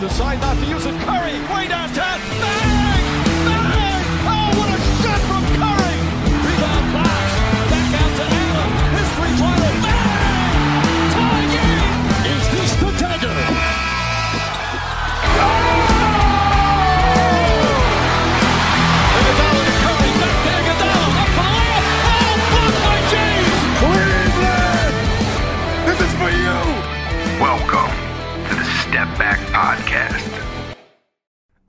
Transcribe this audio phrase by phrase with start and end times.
[0.00, 1.13] Decide not to use it.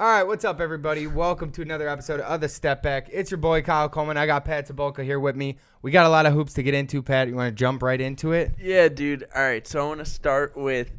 [0.05, 1.07] All right, what's up, everybody?
[1.07, 3.09] Welcome to another episode of the Step Back.
[3.11, 4.17] It's your boy Kyle Coleman.
[4.17, 5.57] I got Pat Sabolka here with me.
[5.81, 7.01] We got a lot of hoops to get into.
[7.01, 8.51] Pat, you want to jump right into it?
[8.61, 9.27] Yeah, dude.
[9.35, 10.91] All right, so I want to start with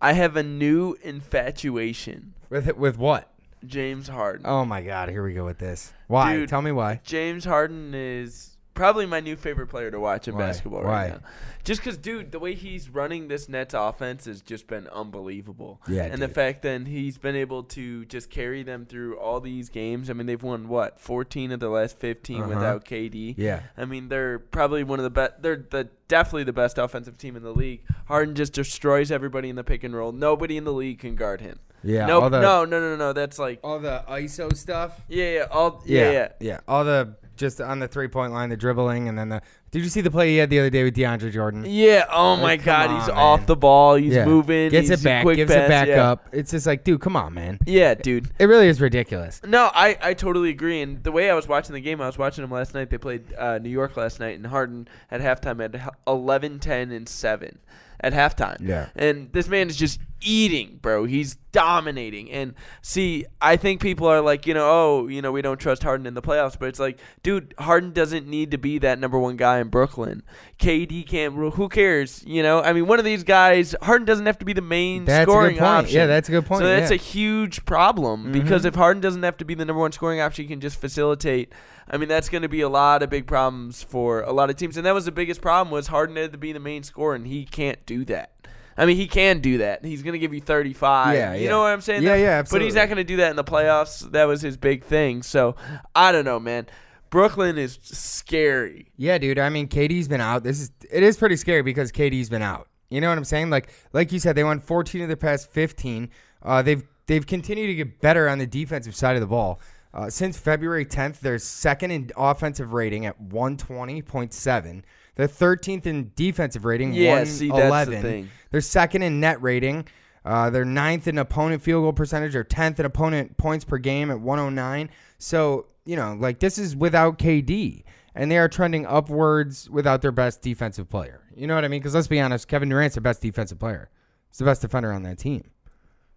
[0.00, 2.32] I have a new infatuation.
[2.48, 3.30] With with what?
[3.66, 4.46] James Harden.
[4.46, 5.92] Oh my God, here we go with this.
[6.06, 6.32] Why?
[6.32, 6.48] Dude.
[6.48, 7.02] Tell me why.
[7.04, 10.40] James Harden is probably my new favorite player to watch in Why?
[10.46, 10.90] basketball Why?
[10.90, 11.28] right now.
[11.64, 15.80] Just because, dude, the way he's running this Nets offense has just been unbelievable.
[15.88, 19.68] Yeah, and the fact that he's been able to just carry them through all these
[19.68, 20.08] games.
[20.08, 22.48] I mean, they've won what 14 of the last 15 Uh-huh.
[22.48, 23.34] without KD.
[23.36, 23.62] Yeah.
[23.76, 25.42] I mean, they're probably one of the best.
[25.42, 27.82] They're the definitely the best offensive team in the league.
[28.06, 30.12] Harden just destroys everybody in the pick and roll.
[30.12, 31.58] Nobody in the league can guard him.
[31.82, 32.06] Yeah.
[32.06, 33.12] no, the, no, no, no, no.
[33.12, 35.00] That's like All the ISO stuff.
[35.08, 36.60] yeah, yeah, all Yeah, yeah, yeah.
[36.68, 39.42] All the just on the three point line, the dribbling, and then the.
[39.70, 41.64] Did you see the play he had the other day with DeAndre Jordan?
[41.66, 42.06] Yeah.
[42.10, 43.16] Oh Like, my God, on, he's man.
[43.16, 43.96] off the ball.
[43.96, 44.24] He's Yeah.
[44.24, 44.70] moving.
[44.70, 45.26] Gets it back.
[45.26, 46.10] Gives pass, it back yeah.
[46.10, 46.28] up.
[46.32, 47.58] It's just like, dude, come on, man.
[47.66, 48.30] Yeah, dude.
[48.38, 49.40] It really is ridiculous.
[49.44, 50.80] No, I, I totally agree.
[50.80, 52.88] And the way I was watching the game, I was watching them last night.
[52.90, 57.08] They played uh, New York last night, and Harden at halftime had 11, 10, and
[57.08, 57.58] 7
[58.00, 58.58] at halftime.
[58.60, 58.88] Yeah.
[58.94, 61.04] And this man is just eating, bro.
[61.04, 62.30] He's dominating.
[62.30, 65.82] And see, I think people are like, you know, oh, you know, we don't trust
[65.82, 66.58] Harden in the playoffs.
[66.58, 70.22] But it's like, dude, Harden doesn't need to be that number one guy in Brooklyn.
[70.58, 71.34] KD can't.
[71.34, 72.22] Who cares?
[72.26, 75.04] You know, I mean, one of these guys, Harden doesn't have to be the main
[75.04, 75.66] That's a good scoring point.
[75.66, 75.96] option.
[75.96, 76.96] Yeah, that's a good point, So that's yeah.
[76.96, 78.32] a huge problem mm-hmm.
[78.32, 80.80] because if Harden doesn't have to be the number one scoring option, he can just
[80.80, 81.52] facilitate.
[81.88, 84.56] I mean, that's going to be a lot of big problems for a lot of
[84.56, 87.14] teams, and that was the biggest problem was Harden had to be the main scorer,
[87.14, 88.32] and he can't do that.
[88.76, 89.84] I mean, he can do that.
[89.84, 91.14] He's going to give you 35.
[91.14, 91.50] Yeah, you yeah.
[91.50, 92.02] know what I'm saying?
[92.02, 94.10] Yeah, yeah, But he's not going to do that in the playoffs.
[94.10, 95.22] That was his big thing.
[95.22, 95.56] So
[95.94, 96.66] I don't know, man.
[97.08, 98.90] Brooklyn is scary.
[98.96, 99.38] Yeah, dude.
[99.38, 100.42] I mean, KD's been out.
[100.42, 102.68] This is it is pretty scary because KD's been out.
[102.90, 103.50] You know what I'm saying?
[103.50, 106.10] Like like you said, they won 14 of their past 15.
[106.42, 109.60] Uh, they've they've continued to get better on the defensive side of the ball.
[109.94, 114.82] Uh, since February 10th, they're second in offensive rating at 120.7.
[115.16, 118.02] They're 13th in defensive rating, Yeah, see, that's the 111.
[118.02, 118.30] thing.
[118.50, 119.86] They're second in net rating.
[120.24, 122.32] Uh, they're ninth in opponent field goal percentage.
[122.32, 124.90] They're 10th in opponent points per game at 109.
[125.18, 127.84] So, you know, like this is without KD.
[128.14, 131.20] And they are trending upwards without their best defensive player.
[131.36, 131.80] You know what I mean?
[131.80, 133.90] Because let's be honest, Kevin Durant's the best defensive player.
[134.30, 135.50] He's the best defender on that team.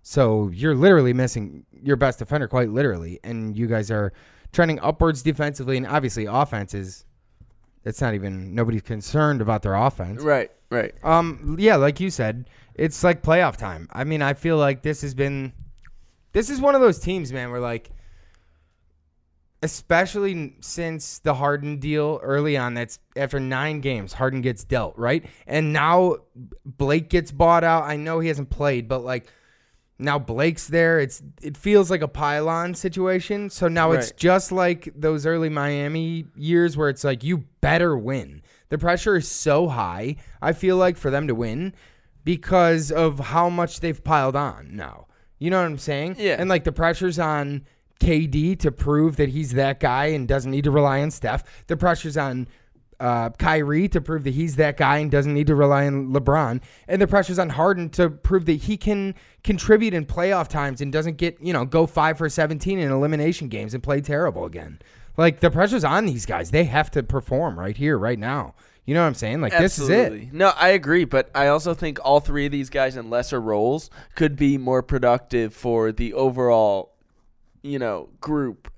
[0.01, 3.19] So you're literally missing your best defender, quite literally.
[3.23, 4.13] And you guys are
[4.53, 5.75] trending upwards defensively.
[5.77, 7.05] And obviously, offenses,
[7.85, 10.21] it's not even, nobody's concerned about their offense.
[10.21, 10.93] Right, right.
[11.03, 13.87] Um, yeah, like you said, it's like playoff time.
[13.91, 15.53] I mean, I feel like this has been,
[16.31, 17.89] this is one of those teams, man, where like,
[19.61, 25.25] especially since the Harden deal early on, that's after nine games, Harden gets dealt, right?
[25.47, 26.17] And now
[26.65, 27.83] Blake gets bought out.
[27.83, 29.27] I know he hasn't played, but like,
[29.99, 30.99] now Blake's there.
[30.99, 33.49] It's it feels like a pylon situation.
[33.49, 34.17] So now it's Right.
[34.17, 38.41] just like those early Miami years where it's like you better win.
[38.69, 40.15] The pressure is so high.
[40.41, 41.73] I feel like for them to win
[42.23, 45.07] because of how much they've piled on now.
[45.37, 46.15] You know what I'm saying?
[46.17, 46.35] Yeah.
[46.39, 47.65] And like the pressure's on
[47.99, 51.43] KD to prove that he's that guy and doesn't need to rely on Steph.
[51.67, 52.47] The pressure's on
[52.99, 56.61] uh, Kyrie to prove that he's that guy and doesn't need to rely on LeBron.
[56.87, 60.91] And the pressure's on Harden to prove that he can contribute in playoff times and
[60.91, 64.79] doesn't get, you know, go five for 17 in elimination games and play terrible again.
[65.17, 66.51] Like the pressure's on these guys.
[66.51, 68.55] They have to perform right here, right now.
[68.85, 69.41] You know what I'm saying?
[69.41, 70.33] Like this is it.
[70.33, 73.91] No, I agree, but I also think all three of these guys in lesser roles
[74.15, 76.93] could be more productive for the overall,
[77.61, 78.71] you know, group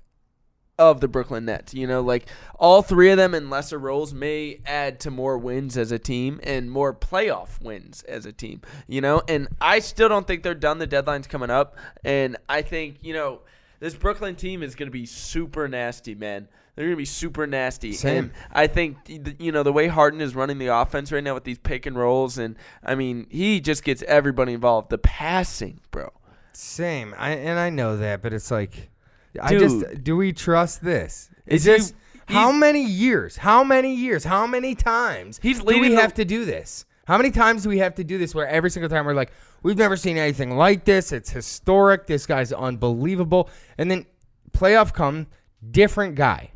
[0.90, 1.74] of the Brooklyn Nets.
[1.74, 5.76] You know, like all three of them in lesser roles may add to more wins
[5.76, 8.62] as a team and more playoff wins as a team.
[8.86, 10.78] You know, and I still don't think they're done.
[10.78, 13.40] The deadline's coming up, and I think you know
[13.80, 16.48] this Brooklyn team is going to be super nasty, man.
[16.74, 17.92] They're going to be super nasty.
[17.92, 18.16] Same.
[18.16, 21.44] And I think you know the way Harden is running the offense right now with
[21.44, 24.90] these pick and rolls, and I mean he just gets everybody involved.
[24.90, 26.12] The passing, bro.
[26.52, 27.14] Same.
[27.18, 28.91] I and I know that, but it's like
[29.40, 31.30] I just do we trust this?
[31.46, 31.94] Is Is he- this
[32.26, 33.36] how many years?
[33.36, 34.24] How many years?
[34.24, 36.86] How many times He's do we the- have to do this?
[37.06, 39.32] How many times do we have to do this where every single time we're like,
[39.64, 41.10] we've never seen anything like this.
[41.10, 42.06] It's historic.
[42.06, 43.50] This guy's unbelievable.
[43.76, 44.06] And then
[44.52, 45.26] playoff come,
[45.72, 46.52] different guy.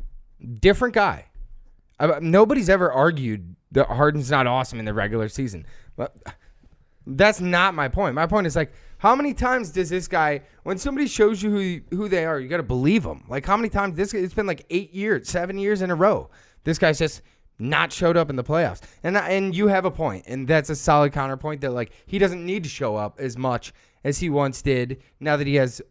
[0.61, 1.25] Different guy.
[1.99, 5.65] Uh, nobody's ever argued that Harden's not awesome in the regular season.
[5.97, 6.15] But
[7.05, 8.15] that's not my point.
[8.15, 11.95] My point is like, how many times does this guy, when somebody shows you who
[11.95, 13.23] who they are, you got to believe them?
[13.27, 14.13] Like, how many times this?
[14.13, 16.29] It's been like eight years, seven years in a row.
[16.63, 17.21] This guy's just
[17.59, 20.75] not showed up in the playoffs, and and you have a point, and that's a
[20.75, 23.73] solid counterpoint that like he doesn't need to show up as much
[24.03, 25.81] as he once did now that he has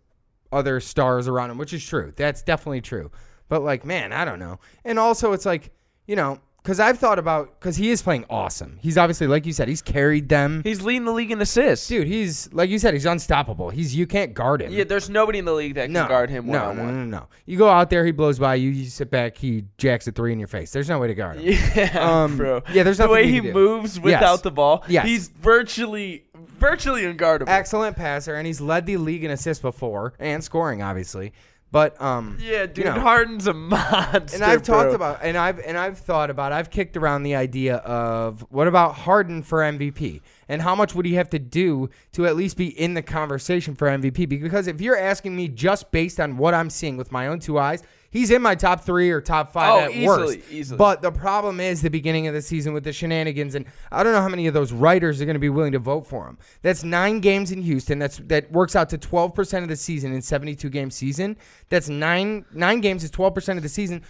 [0.52, 2.12] other stars around him, which is true.
[2.16, 3.10] That's definitely true.
[3.48, 4.58] But like, man, I don't know.
[4.84, 5.70] And also, it's like,
[6.06, 8.76] you know, because I've thought about because he is playing awesome.
[8.82, 10.62] He's obviously, like you said, he's carried them.
[10.64, 11.86] He's leading the league in assists.
[11.86, 13.70] Dude, he's like you said, he's unstoppable.
[13.70, 14.72] He's you can't guard him.
[14.72, 16.84] Yeah, there's nobody in the league that can no, guard him one no, on no,
[16.86, 17.28] no, no, no.
[17.44, 18.70] You go out there, he blows by you.
[18.70, 20.72] You sit back, he jacks a three in your face.
[20.72, 21.56] There's no way to guard him.
[21.76, 22.62] Yeah, Um, bro.
[22.72, 24.40] yeah, there's the way he moves without Yes.
[24.40, 24.82] the ball.
[24.88, 25.06] Yes.
[25.06, 26.24] he's virtually,
[26.58, 27.48] virtually unguardable.
[27.48, 31.32] Excellent passer, and he's led the league in assists before and scoring, obviously.
[31.76, 34.34] But um, yeah, you dude, know, Harden's a monster.
[34.34, 37.76] and I've talked about and I've and I've thought about I've kicked around the idea
[37.76, 42.24] of what about Harden for MVP and how much would he have to do to
[42.24, 46.18] at least be in the conversation for MVP because if you're asking me just based
[46.18, 47.82] on what I'm seeing with my own two eyes
[48.16, 50.78] he's in my top 3 or top 5 Oh, at easily, worst easily.
[50.78, 54.12] but the problem is the beginning of the season with the shenanigans and I don't
[54.12, 56.38] know how many of those writers are going to be willing to vote for him
[56.62, 60.22] that's 9 games in Houston that's that works out to 12% of the season in
[60.22, 61.36] 72 game season
[61.68, 64.02] that's 9 9 games is 12% of the season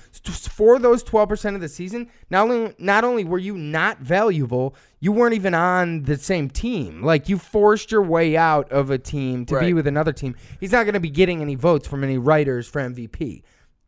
[0.57, 5.13] for those 12% of the season, not only not only were you not valuable, you
[5.13, 7.03] weren't even on the same team.
[7.03, 10.35] Like you forced your way out of a team to be with another team.
[10.61, 13.43] He's not going to be getting any votes from any writers for MVP.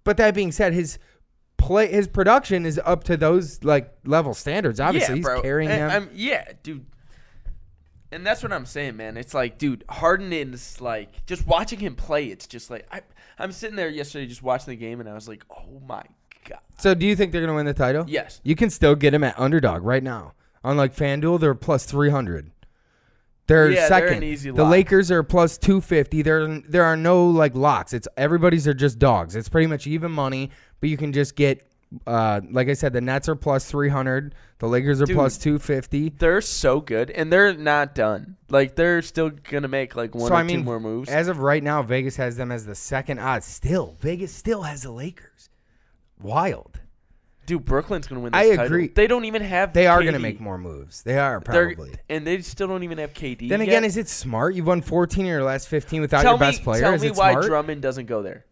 [0.09, 0.99] But that being said, his
[1.59, 4.81] play his production is up to those like level standards.
[4.81, 5.43] Obviously, yeah, he's bro.
[5.43, 5.91] carrying And them.
[5.91, 6.87] I'm- yeah, dude.
[8.11, 9.19] And that's what I'm saying, man.
[9.19, 12.29] It's like, dude, Harden is like just watching him play.
[12.29, 13.03] It's just like I,
[13.39, 16.05] I'm sitting there yesterday just watching the game, and I was like, oh my
[16.49, 16.61] god.
[16.79, 18.07] so, do you think they're going to win the title?
[18.09, 18.41] Yes.
[18.45, 20.33] You can still get him at underdog right now.
[20.65, 22.51] On like FanDuel, they're plus 300.
[23.49, 24.23] They're Yeah, they're second.
[24.23, 24.65] easy the.
[24.65, 26.23] Lakers are plus 250.
[26.23, 27.93] There there are no like locks.
[27.93, 29.35] It's everybody's are just dogs.
[29.35, 30.51] It's pretty much even money,
[30.81, 31.65] but you can just get
[32.07, 34.35] uh like I said the Nets are plus 300.
[34.59, 35.17] The Lakers are Dude.
[35.17, 36.11] plus 250.
[36.19, 38.37] They're so good, and they're not done.
[38.51, 41.09] Like they're still gonna make like one so or I mean two more moves.
[41.09, 43.47] as of right now Vegas has them as the second odds.
[43.47, 45.49] Still, Vegas still has the Lakers.
[46.21, 46.81] Wild.
[47.49, 48.31] Dude, Brooklyn's gonna win.
[48.33, 48.67] This I title.
[48.67, 48.89] agree.
[48.89, 49.73] They don't even have.
[49.73, 50.03] They are KD.
[50.05, 51.03] going to make more moves.
[51.03, 51.95] They are They're- probably.
[52.09, 53.49] and they still don't even have KD.
[53.49, 53.69] Then yet.
[53.69, 54.55] again, is it smart?
[54.55, 56.83] You've won 14 of your last 15 without tell your best player.
[56.83, 57.47] Tell is me why smart?
[57.47, 58.45] Drummond doesn't go there.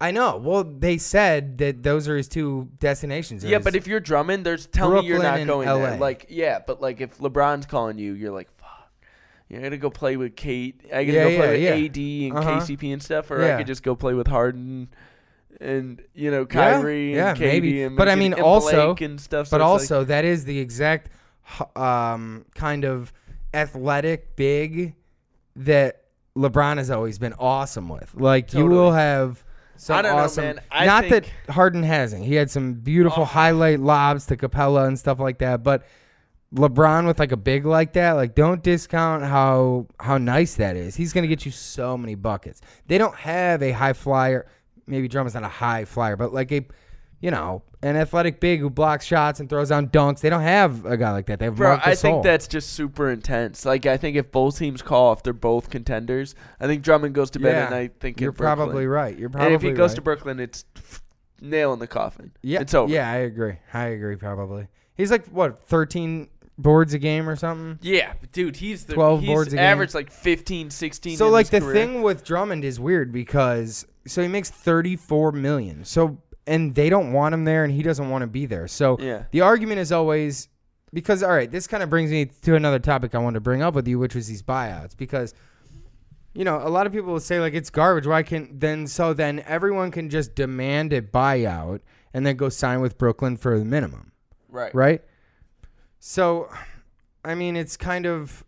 [0.00, 0.36] I know.
[0.36, 3.44] Well, they said that those are his two destinations.
[3.44, 5.78] Yeah, but if you're Drummond, there's tell me you're not going LA.
[5.90, 5.98] there.
[5.98, 8.90] Like, yeah, but like if LeBron's calling you, you're like, fuck.
[9.48, 10.80] You're gonna go play with Kate.
[10.92, 11.96] I gotta Yeah, go play yeah, with AD
[12.30, 12.50] and Uh-huh.
[12.60, 13.54] KCP and stuff, or Yeah.
[13.54, 14.88] I could just go play with Harden
[15.60, 16.44] and you know Yeah,
[16.78, 17.82] Kyrie yeah, and KD maybe.
[17.82, 19.50] and But I mean, and also- Blake and stuff.
[19.50, 21.10] but so like- also that is the exact
[21.76, 23.12] um, kind of
[23.52, 24.94] athletic big
[25.56, 26.02] that
[26.36, 28.14] LeBron has always been awesome with.
[28.14, 29.44] Like you will have
[29.76, 30.58] some know, awesome.
[30.70, 32.24] I not that Harden hasn't.
[32.24, 33.26] He had some beautiful Oh.
[33.26, 35.84] highlight lobs to Capela and stuff like that, but.
[36.54, 40.94] LeBron with like a big like that, like don't discount how how nice that is.
[40.94, 42.60] He's gonna get you so many buckets.
[42.86, 44.46] They don't have a high flyer.
[44.86, 46.64] Maybe Drummond's not a high flyer, but like a,
[47.20, 50.20] you know, an athletic big who blocks shots and throws down dunks.
[50.20, 51.38] They don't have a guy like that.
[51.38, 53.64] They have Bro, Marc I think that's just super intense.
[53.64, 57.30] Like, I think if both teams call, if they're both contenders, I think Drummond goes
[57.32, 57.64] to bed yeah.
[57.64, 59.16] at night thinking you're probably right.
[59.18, 59.96] You're probably and if he goes right.
[59.96, 60.64] to Brooklyn, it's
[61.40, 62.32] nail in the coffin.
[62.42, 62.92] yeah, it's over.
[62.92, 63.56] Yeah, I agree.
[63.72, 64.16] I agree.
[64.16, 64.68] Probably.
[64.94, 67.78] He's like what 13 boards a game or something.
[67.82, 69.64] Yeah, dude, he's the 12 he's boards a game.
[69.64, 71.16] averaged like 15, 16.
[71.16, 71.74] So like the career.
[71.74, 75.84] thing with Drummond is weird because so he makes 34 million.
[75.84, 78.68] So and they don't want him there and he doesn't want to be there.
[78.68, 79.24] So Yeah.
[79.30, 80.48] the argument is always
[80.92, 83.62] because all right, this kind of brings me to another topic I wanted to bring
[83.62, 85.34] up with you, which was these buyouts because
[86.36, 88.06] you know, a lot of people will say like it's garbage.
[88.06, 91.80] Why can't then so then everyone can just demand a buyout
[92.12, 94.12] and then go sign with Brooklyn for the minimum
[94.48, 95.02] right, right?
[95.98, 96.50] So,
[97.24, 98.44] I mean, it's kind of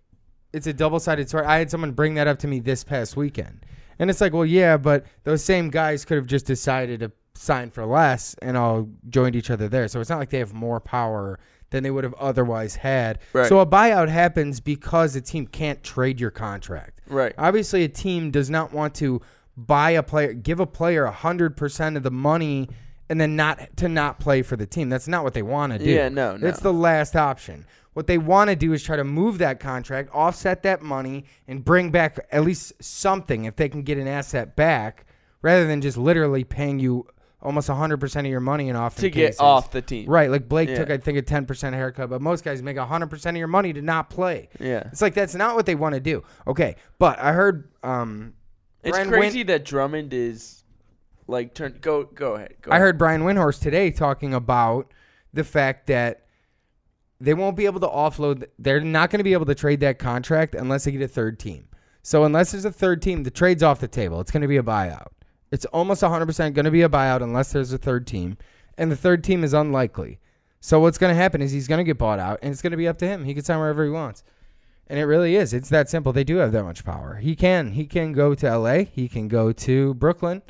[0.53, 1.45] it's a double-sided sword.
[1.45, 3.65] I had someone bring that up to me this past weekend,
[3.99, 7.71] and it's like, well, yeah, but those same guys could have just decided to sign
[7.71, 9.89] for less and all joined each other there.
[9.89, 11.39] So it's not like they have more power
[11.71, 13.19] than they would have otherwise had.
[13.33, 13.49] Right.
[13.49, 17.01] So a buyout happens because the team can't trade your contract.
[17.09, 17.35] Right.
[17.37, 19.21] Obviously, a team does not want to
[19.57, 22.69] buy a player, give a player hundred percent of the money,
[23.09, 24.89] and then not to not play for the team.
[24.89, 25.91] That's not what they want to do.
[25.91, 26.47] Yeah, no, no.
[26.47, 27.67] It's the last option.
[27.97, 31.65] What they want to do is try to move that contract, offset that money, and
[31.65, 35.07] bring back at least something if they can get an asset back,
[35.41, 37.07] rather than just literally paying you
[37.41, 40.11] almost 100% of your money in off to get off the team.
[40.11, 40.75] Right, like Blake Yeah.
[40.75, 43.81] took, I think, a 10% haircut, but most guys make 100% of your money to
[43.81, 44.51] not play.
[44.61, 44.89] Yeah.
[44.93, 46.23] It's like that's not what they want to do.
[46.47, 48.35] Okay, but I heard um,
[48.83, 50.65] It's Brian crazy Win- that Drummond is
[51.29, 51.79] like turn.
[51.81, 52.57] Go go ahead.
[52.61, 52.83] Go I ahead.
[52.89, 54.93] heard Brian Windhorst today talking about
[55.33, 56.25] the fact that
[57.21, 58.47] they won't be able to offload.
[58.59, 61.39] They're not going to be able to trade that contract unless they get a third
[61.39, 61.69] team.
[62.03, 64.21] So unless there's a third team, the trade's off the table.
[64.21, 65.09] It's going to be a buyout.
[65.51, 68.37] It's almost 100% going to be a buyout unless there's a third team,
[68.79, 70.21] and the third team is unlikely.
[70.61, 72.73] So what's going to happen is he's going to get bought out, and it's going
[72.73, 73.25] to be up to him.
[73.25, 74.25] He can sign wherever he wants.
[74.89, 75.53] And it really is.
[75.53, 76.13] It's that simple.
[76.13, 77.17] They do have that much power.
[77.17, 77.73] He can.
[77.73, 78.85] He can go to L.A.
[78.85, 80.43] He can go to Brooklyn.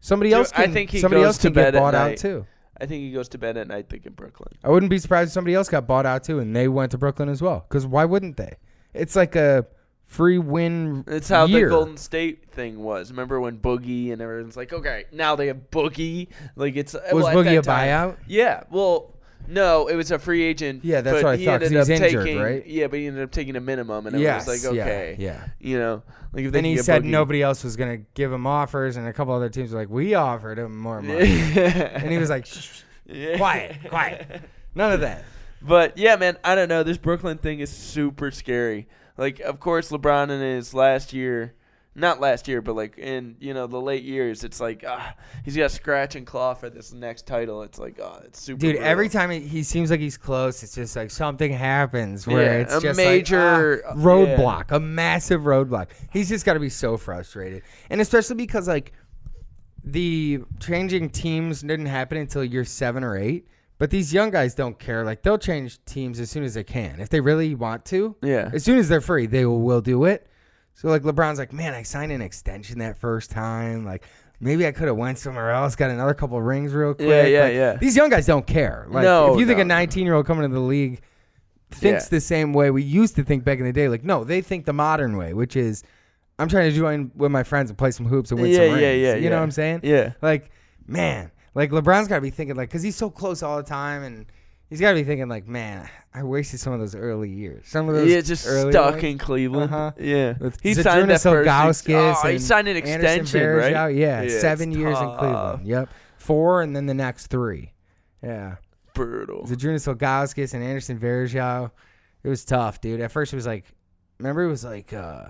[0.00, 0.52] Somebody Dude, else.
[0.54, 2.46] I Can, think he somebody goes else to can get bed at bought out too.
[2.80, 4.52] I think he goes to bed at night thinking Brooklyn.
[4.64, 6.98] I wouldn't be surprised if somebody else got bought out too, and they went to
[6.98, 7.66] Brooklyn as well.
[7.68, 8.56] Because why wouldn't they?
[8.94, 9.66] It's like a
[10.06, 11.04] free win.
[11.06, 11.68] It's how year.
[11.68, 13.10] the Golden State thing was.
[13.10, 16.28] Remember when Boogie and everyone's like, okay, now they have Boogie.
[16.56, 18.16] Like it's Was well, Boogie a time- buyout?
[18.26, 18.64] Yeah.
[18.70, 19.14] Well,
[19.48, 20.84] no, it was a free agent.
[20.84, 22.66] Yeah, that's but what I he thought, 'cause ended he's up injured, taking, right?
[22.66, 25.16] Yeah, but he ended up taking a minimum, and Yes, it was like, yeah, okay,
[25.18, 25.44] yeah.
[25.58, 27.06] you know, like if Then he get said Boogie.
[27.10, 30.14] nobody else was gonna give him offers, and a couple other teams were like, "We
[30.14, 31.20] offered him more money,"
[31.56, 33.36] and he was like, Shh, shh, Yeah.
[33.36, 34.42] "Quiet, quiet,
[34.74, 35.24] none of that."
[35.62, 36.82] But yeah, man, I don't know.
[36.82, 38.88] This Brooklyn thing is super scary.
[39.18, 41.52] Like, of course, LeBron in his last year,
[41.94, 45.56] not last year, but like in you know the late years, it's like ah, he's
[45.56, 47.62] got scratch and claw for this next title.
[47.62, 48.58] It's like oh, it's super.
[48.60, 52.42] Dude, every time he, he seems like he's close, it's just like something happens where
[52.44, 54.04] Yeah, it's a just major- like, ah, yeah.
[54.04, 55.88] roadblock, a massive roadblock.
[56.12, 58.92] He's just got to be so frustrated, and especially because like
[59.82, 63.46] the changing teams didn't happen until year seven or eight.
[63.78, 65.04] But these young guys don't care.
[65.06, 68.14] Like they'll change teams as soon as they can if they really want to.
[68.22, 68.50] Yeah.
[68.52, 70.26] As soon as they're free, they will, will do it.
[70.74, 73.84] So like LeBron's like, man, I signed an extension that first time.
[73.84, 74.04] Like
[74.40, 77.08] maybe I could have went somewhere else, got another couple rings real quick.
[77.08, 77.76] Yeah, yeah, Like, yeah.
[77.76, 78.86] These young guys don't care.
[78.88, 81.02] Like No, if you think a 19 year old coming to the league
[81.70, 82.08] thinks Yeah.
[82.10, 84.64] the same way we used to think back in the day, like no, they think
[84.64, 85.82] the modern way, which is
[86.38, 88.64] I'm trying to join with my friends and play some hoops and win Yeah, some
[88.66, 88.82] yeah, rings.
[89.02, 89.28] yeah, You yeah.
[89.28, 89.80] know what I'm saying?
[89.82, 90.12] Yeah.
[90.22, 90.50] Like
[90.86, 94.02] man, like LeBron's got to be thinking like because he's so close all the time
[94.02, 94.26] and.
[94.70, 97.66] He's got to be thinking like, man, I wasted some of those early years.
[97.66, 99.04] Some of those Yeah, just early stuck ones.
[99.04, 99.72] in Cleveland.
[99.74, 99.92] Uh-huh.
[99.98, 102.24] Yeah, With he signed that Zydrunas first.
[102.24, 103.74] Oh, he signed an extension, right?
[103.74, 103.96] Varejao.
[103.98, 105.16] Yeah, seven years in.
[105.16, 105.66] Cleveland.
[105.66, 107.72] Yep, four, and then the next three.
[108.22, 108.56] Yeah,
[108.94, 109.44] Brutal.
[109.44, 111.70] Zydrunas Ilgauskas and Anderson Varejao.
[112.22, 113.00] It was tough, dude.
[113.00, 113.64] At first, it was like,
[114.18, 115.26] remember, it was like, uh,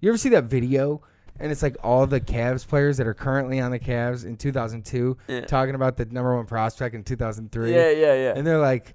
[0.00, 1.00] you ever see that video?
[1.42, 5.16] And it's like all the Cavs players that are currently on the Cavs in 2002
[5.28, 5.40] Yeah.
[5.42, 7.74] talking about the number one prospect in 2003.
[7.74, 8.32] Yeah, yeah, yeah.
[8.36, 8.94] And they're like,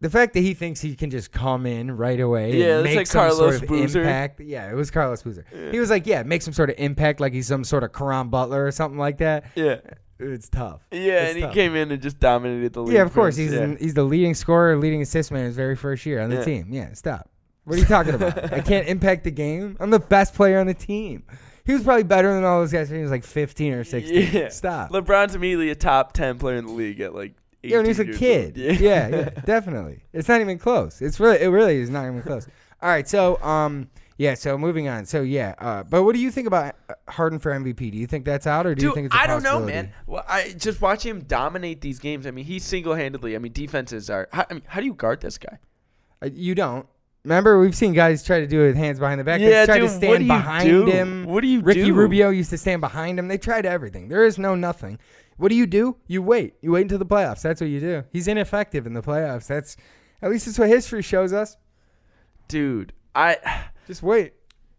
[0.00, 2.84] the fact that he thinks he can just come in right away Yeah, and it's
[2.86, 4.00] make like some Carlos sort of Boozer.
[4.00, 4.40] impact.
[4.40, 5.44] Yeah, it was Carlos Boozer.
[5.70, 8.28] He was like, yeah, make some sort of impact like he's some sort of Caron
[8.28, 9.44] Butler or something like that.
[9.54, 9.76] yeah,
[10.18, 10.80] It's tough.
[10.92, 12.94] yeah, It's and he came in and just dominated the league.
[12.94, 13.36] Yeah, of course.
[13.36, 13.64] He's yeah.
[13.64, 16.44] in, he's the leading scorer, leading assist man his very first year on the Yeah.
[16.44, 16.66] team.
[16.70, 17.28] Yeah, stop.
[17.64, 18.52] What are you talking about?
[18.52, 19.76] I can't impact the game.
[19.78, 21.22] I'm the best player on the team.
[21.64, 24.30] He was probably better than all those guys when he was like 15 or 16.
[24.32, 24.48] Yeah.
[24.48, 24.90] Stop.
[24.90, 27.34] LeBron's immediately a top ten player in the league at like.
[27.62, 28.58] Yeah, when he was a kid.
[28.58, 28.80] old.
[28.80, 29.08] Yeah.
[29.08, 30.02] yeah, definitely.
[30.12, 31.00] It's not even close.
[31.00, 32.48] It's really, it really is not even close.
[32.80, 35.06] All right, so um, yeah, so moving on.
[35.06, 37.92] So yeah, uh, but what do you think about uh, Harden for MVP?
[37.92, 39.14] Do you think that's out, or do you think it's?
[39.14, 39.92] I I don't know, man.
[40.06, 42.26] Well, I just watch him dominate these games.
[42.26, 43.36] I mean, he single-handedly.
[43.36, 44.28] I mean, defenses are.
[44.32, 45.58] How, I mean, how do you guard this guy?
[46.20, 46.86] Uh, you don't.
[47.24, 49.40] Remember, we've seen guys try to do it with hands behind the back.
[49.40, 50.86] Yeah, they tried dude, to stand behind do?
[50.86, 51.24] him.
[51.24, 51.94] What do you Ricky do?
[51.94, 53.28] Rubio used to stand behind him.
[53.28, 54.08] They tried everything.
[54.08, 54.98] There is no nothing.
[55.36, 55.96] What do you do?
[56.08, 56.54] You wait.
[56.62, 57.42] You wait until the playoffs.
[57.42, 58.02] That's what you do.
[58.10, 59.46] He's ineffective in the playoffs.
[59.46, 59.76] That's
[60.20, 61.56] at least that's what history shows us.
[62.48, 63.38] Dude, I.
[63.86, 64.34] Just wait.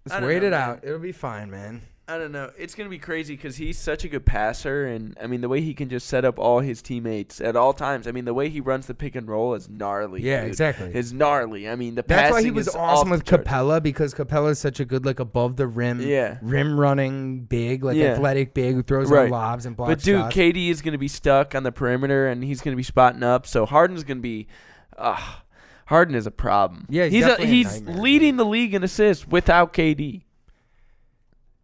[0.07, 0.53] Just wait know, it man.
[0.53, 0.79] out.
[0.83, 1.81] It'll be fine, man.
[2.05, 2.51] I don't know.
[2.57, 5.62] It's gonna be crazy because he's such a good passer, and I mean the way
[5.62, 8.07] he can just set up all his teammates at all times.
[8.07, 10.22] I mean the way he runs the pick and roll is gnarly.
[10.22, 10.50] Yeah, dude.
[10.50, 10.93] exactly.
[10.93, 11.69] Is gnarly.
[11.69, 13.24] I mean the That's why he was awesome with.
[13.24, 16.39] Capela because Capela is such a good like above the rim, Yeah.
[16.41, 18.07] rim running big, like Yeah.
[18.15, 19.31] athletic big who throws Right.
[19.31, 20.36] lobs and blocks But dude, shots.
[20.36, 23.48] KD is gonna be stuck on the perimeter, and he's gonna be spotting up.
[23.48, 24.48] So Harden's gonna be.
[24.98, 25.17] Uh,
[25.86, 26.86] Harden is a problem.
[26.89, 30.24] Yeah, he's he's a he's leading the league in assists without KD.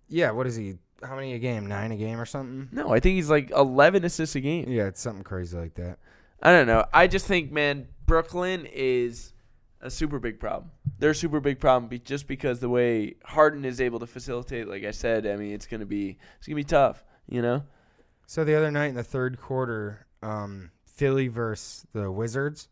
[0.09, 0.75] Yeah, what is he?
[1.01, 1.65] How many a game?
[1.67, 2.67] Nine a game or something?
[2.71, 4.69] No, I think he's like 11 assists a game.
[4.69, 5.99] Yeah, it's something crazy like that.
[6.41, 6.85] I don't know.
[6.93, 9.33] I just think, man, Brooklyn is
[9.81, 10.71] a super big problem.
[10.97, 14.67] They're a super big problem be- just because the way Harden is able to facilitate.
[14.67, 17.03] Like I said, I mean, it's gonna be it's gonna be tough.
[17.27, 17.63] You know?
[18.25, 22.67] So the other night in the third quarter, um, Philly versus the Wizards.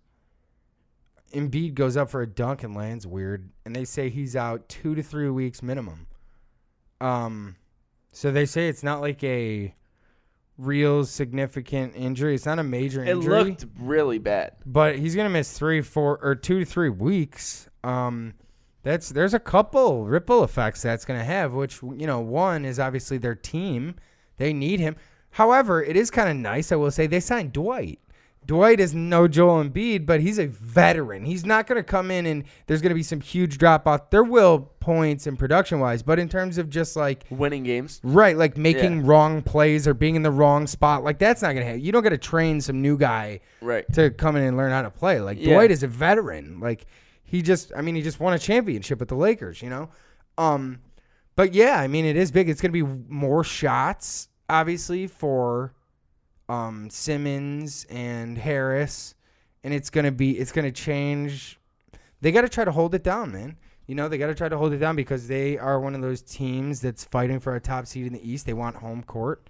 [1.33, 4.95] Embiid goes up for a dunk and lands weird, and they say he's out two
[4.95, 6.07] to three weeks minimum.
[7.01, 7.55] Um,
[8.11, 9.73] so they say it's not like a
[10.57, 12.35] real significant injury.
[12.35, 13.41] It's not a major injury.
[13.41, 14.53] It looked really bad.
[14.65, 17.69] but he's gonna miss three, four, or two to three weeks.
[17.83, 18.33] Um,
[18.83, 21.53] that's there's a couple ripple effects that's gonna have.
[21.53, 23.95] Which you know, one is obviously their team;
[24.37, 24.95] they need him.
[25.31, 26.71] However, it is kind of nice.
[26.71, 27.99] I will say they signed Dwight.
[28.47, 31.25] Dwight is no Joel Embiid, but he's a veteran.
[31.25, 34.09] He's not going to come in and there's going to be some huge drop off.
[34.09, 37.99] There will points and production wise, but in terms of just like Winning games.
[38.03, 39.07] Right, like making Yeah.
[39.07, 41.03] wrong plays or being in the wrong spot.
[41.03, 41.81] Like that's not gonna happen.
[41.81, 43.85] You don't got to train some new guy Right.
[43.93, 45.19] to come in and learn how to play.
[45.19, 45.53] Like Yeah.
[45.53, 46.59] Dwight is a veteran.
[46.61, 46.85] Like
[47.23, 49.89] he just I mean he just won a championship with the Lakers, you know?
[50.37, 50.79] Um
[51.35, 52.47] but yeah, I mean it is big.
[52.49, 55.73] It's gonna be more shots, obviously, for
[56.49, 59.15] um Simmons and Harris.
[59.63, 61.59] And it's gonna be it's gonna change
[62.21, 63.57] they gotta try to hold it down, man.
[63.87, 66.01] You know, they got to try to hold it down because they are one of
[66.01, 68.45] those teams that's fighting for a top seed in the East.
[68.45, 69.49] They want home court.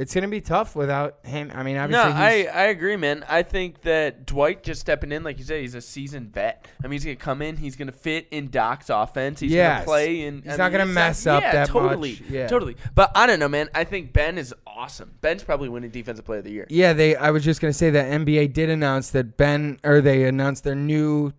[0.00, 1.52] It's going to be tough without him.
[1.54, 3.24] I mean, No, obviously, I, he's, I agree, man.
[3.28, 6.66] I think that Dwight just stepping in, like you said, he's a seasoned vet.
[6.82, 9.40] I mean, he's gonna come in, he's gonna fit in Doc's offense.
[9.40, 9.78] He's Yes.
[9.80, 12.30] gonna play, and He's I not mean, gonna mess up yeah, that totally, much.
[12.30, 12.46] Yeah.
[12.48, 12.76] totally.
[12.94, 13.68] But I don't know, man.
[13.74, 15.12] I think Ben is awesome.
[15.20, 16.66] Ben's probably winning Defensive Player of the Year.
[16.70, 17.14] yeah, they.
[17.16, 20.64] I was just going to say that NBA did announce that Ben, or they announced
[20.64, 21.32] their new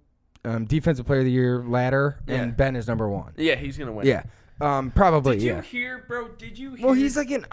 [0.45, 2.35] um, defensive player of the year ladder, Yeah.
[2.35, 3.33] and Ben is number one.
[3.37, 4.05] Yeah, he's gonna win.
[4.07, 4.23] Yeah,
[4.61, 5.37] um, probably.
[5.37, 5.61] Did you yeah.
[5.61, 6.27] hear, bro?
[6.29, 6.73] Did you?
[6.75, 7.45] Hear, Well, he's like an.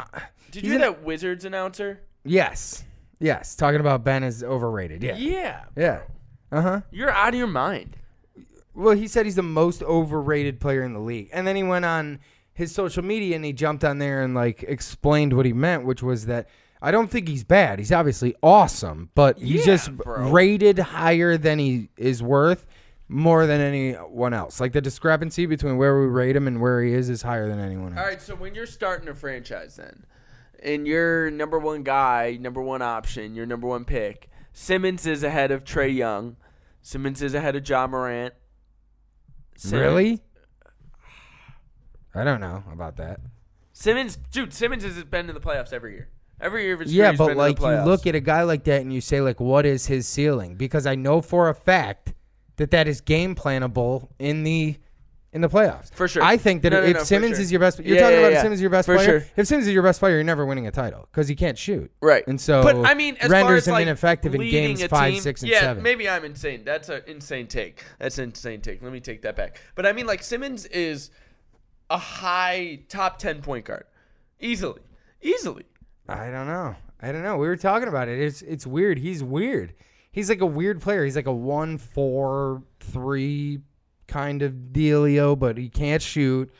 [0.51, 2.01] Did you hear that Wizards announcer?
[2.25, 2.85] Yes,
[3.21, 3.55] yes.
[3.57, 5.03] Talking about Ben is overrated.
[5.03, 5.65] Yeah, Yeah.
[5.77, 6.01] yeah.
[6.51, 6.81] Uh huh.
[6.91, 7.97] You're out of your mind.
[8.75, 11.29] Well, he said he's the most overrated player in the league.
[11.33, 12.21] And then he went on
[12.55, 16.03] his social media and he jumped on there and like explained what he meant, which
[16.03, 16.49] was that
[16.81, 17.79] I don't think he's bad.
[17.81, 20.31] He's obviously awesome, but he's Yeah, just bro.
[20.31, 22.67] rated higher than he is worth
[23.09, 24.61] more than anyone else.
[24.61, 27.59] Like the discrepancy between where we rate him and where he is is higher than
[27.59, 27.99] anyone else.
[28.01, 30.05] All right, so when you're starting a franchise, then,
[30.63, 35.51] and your number one guy, number one option, your number one pick, Simmons is ahead
[35.51, 36.37] of Trae Young.
[36.83, 38.35] Simmons is ahead of Ja Morant.
[39.57, 40.23] Simmons- Really?
[42.15, 43.21] I don't know about that.
[43.73, 46.09] Simmons, dude, Simmons has been in the playoffs every year.
[46.41, 48.93] Every year of his Yeah, but like you look at a guy like that and
[48.93, 50.55] you say like, what is his ceiling?
[50.57, 52.15] Because I know for a fact
[52.59, 54.77] that that is game planable in the
[55.33, 55.93] in the playoffs.
[55.93, 56.23] For sure.
[56.23, 57.41] I think that No, no, if no, for Simmons sure.
[57.43, 58.37] is your best, you're Yeah, talking yeah, about yeah.
[58.39, 59.21] if Simmons is your best For player.
[59.21, 59.29] sure.
[59.37, 61.91] If Simmons is your best player, you're never winning a title because he can't shoot.
[62.01, 62.27] Right.
[62.27, 64.83] And so, but I mean, as renders far as him like ineffective in leading games
[64.83, 65.83] a five, team- six, and yeah, seven.
[65.83, 66.63] maybe I'm insane.
[66.65, 67.85] That's an insane take.
[67.99, 68.83] That's an insane take.
[68.83, 69.61] Let me take that back.
[69.75, 71.11] But I mean, like Simmons is
[71.91, 73.85] a high top ten point guard,
[74.41, 74.81] easily,
[75.21, 75.65] easily.
[76.09, 76.75] I don't know.
[77.03, 77.37] I don't know.
[77.37, 78.19] We were talking about it.
[78.19, 78.99] It's it's weird.
[78.99, 79.75] He's weird.
[80.11, 81.05] He's like a weird player.
[81.05, 83.61] He's like a one four three
[84.07, 86.51] kind of dealio, but he can't shoot.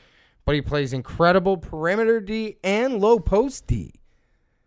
[0.45, 3.93] But he plays incredible perimeter D and low post D.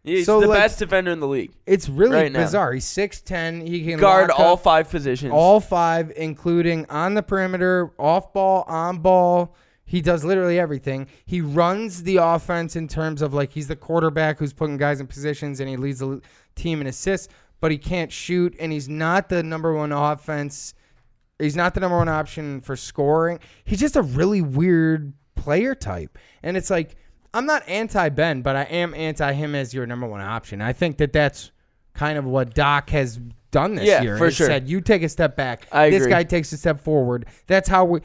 [0.05, 1.53] He's So, the like, best defender in the league.
[1.65, 2.41] It's really Right now.
[2.43, 2.73] bizarre.
[2.73, 3.61] He's six ten.
[3.65, 5.33] He can Guard all five positions.
[5.33, 9.55] all five, including on the perimeter, off ball, on ball.
[9.85, 11.07] He does literally everything.
[11.27, 15.07] He runs the offense in terms of like he's the quarterback who's putting guys in
[15.07, 16.21] positions and he leads the
[16.57, 17.29] team in assists,
[17.63, 20.75] but he can't shoot and he's not the number one offense.
[21.39, 23.39] He's not the number one option for scoring.
[23.65, 26.19] He's just a really weird player type.
[26.43, 26.97] And it's like
[27.33, 30.61] I'm not anti Ben, but I am anti him as your number one option.
[30.61, 31.53] I think that that's
[31.95, 33.21] kind of what Doc has
[33.53, 34.19] done this Yeah, year.
[34.19, 34.49] for He sure.
[34.49, 35.69] Said you take a step back.
[35.71, 36.11] I this agree.
[36.13, 37.27] guy takes a step forward.
[37.47, 38.01] That's how we.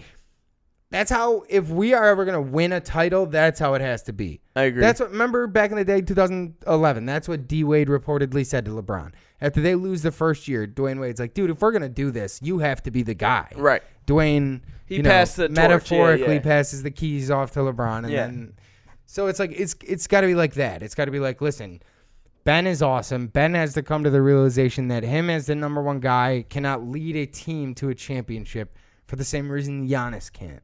[0.91, 4.13] That's how if we are ever gonna win a title, that's how it has to
[4.13, 4.39] be.
[4.56, 4.82] I agree.
[4.82, 7.06] That's what remember back in the day, 2011.
[7.08, 10.65] That's what D Wade reportedly said to LeBron after they lose the first year.
[10.67, 13.50] Dwyane Wade's like, dude, if we're gonna do this, you have to be the guy.
[13.56, 13.82] Right.
[14.06, 16.41] Dwyane, He you know, passed the torch, yeah, metaphorically yeah.
[16.41, 18.26] passes the keys off to LeBron, and Yeah.
[18.28, 18.54] then
[19.06, 20.84] so it's like it's it's got to be like that.
[20.84, 21.82] It's got to be like, listen,
[22.43, 23.28] Ben is awesome.
[23.28, 26.86] Ben has to come to the realization that him as the number one guy cannot
[26.88, 30.62] lead a team to a championship for the same reason Giannis can't.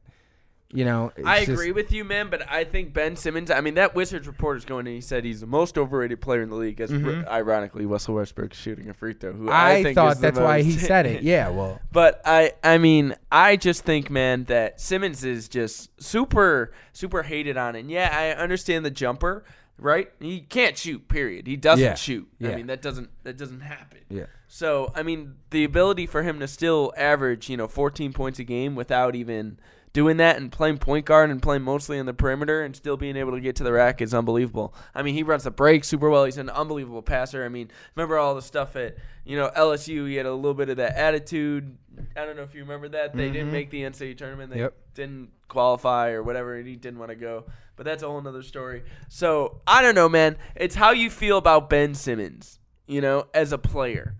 [0.74, 3.50] You know, I just- agree with you, man, but I think Ben Simmons.
[3.50, 6.50] I mean, that Wizards reporter's going and he said he's the most overrated player in
[6.50, 6.80] the league.
[6.80, 9.32] As ironically, Russell Westbrook shooting a free throw.
[9.32, 9.86] Who I, Mm-hmm.
[9.86, 11.22] I, thought that's why he said it.
[11.34, 16.72] Yeah, well, But I, I mean, I just think, man, that Simmons is just super,
[16.92, 17.76] super hated on.
[17.76, 19.44] And yeah, I understand the jumper,
[19.78, 20.10] right?
[20.20, 21.06] He can't shoot.
[21.08, 21.46] Period.
[21.46, 21.94] He doesn't Yeah.
[21.94, 22.28] shoot.
[22.38, 22.50] Yeah.
[22.50, 24.00] I mean, that doesn't that doesn't happen.
[24.08, 24.26] yeah.
[24.48, 28.44] So I mean, the ability for him to still average, you know, 14 points a
[28.44, 29.58] game without even
[29.94, 33.16] doing that and playing point guard and playing mostly in the perimeter and still being
[33.16, 34.74] able to get to the rack is unbelievable.
[34.94, 36.24] I mean, he runs the break super well.
[36.24, 37.44] He's an unbelievable passer.
[37.44, 40.06] I mean, remember all the stuff at you know LSU?
[40.08, 41.78] He had a little bit of that attitude.
[42.16, 43.16] I don't know if you remember that.
[43.16, 43.52] They didn't mm-hmm.
[43.52, 44.50] make the NCAA tournament.
[44.52, 44.74] They Yep.
[44.94, 47.44] didn't qualify or whatever, and he didn't want to go.
[47.76, 48.82] But that's a whole nother story.
[49.08, 50.36] So I don't know, man.
[50.56, 54.16] It's how you feel about Ben Simmons, you know, as a player.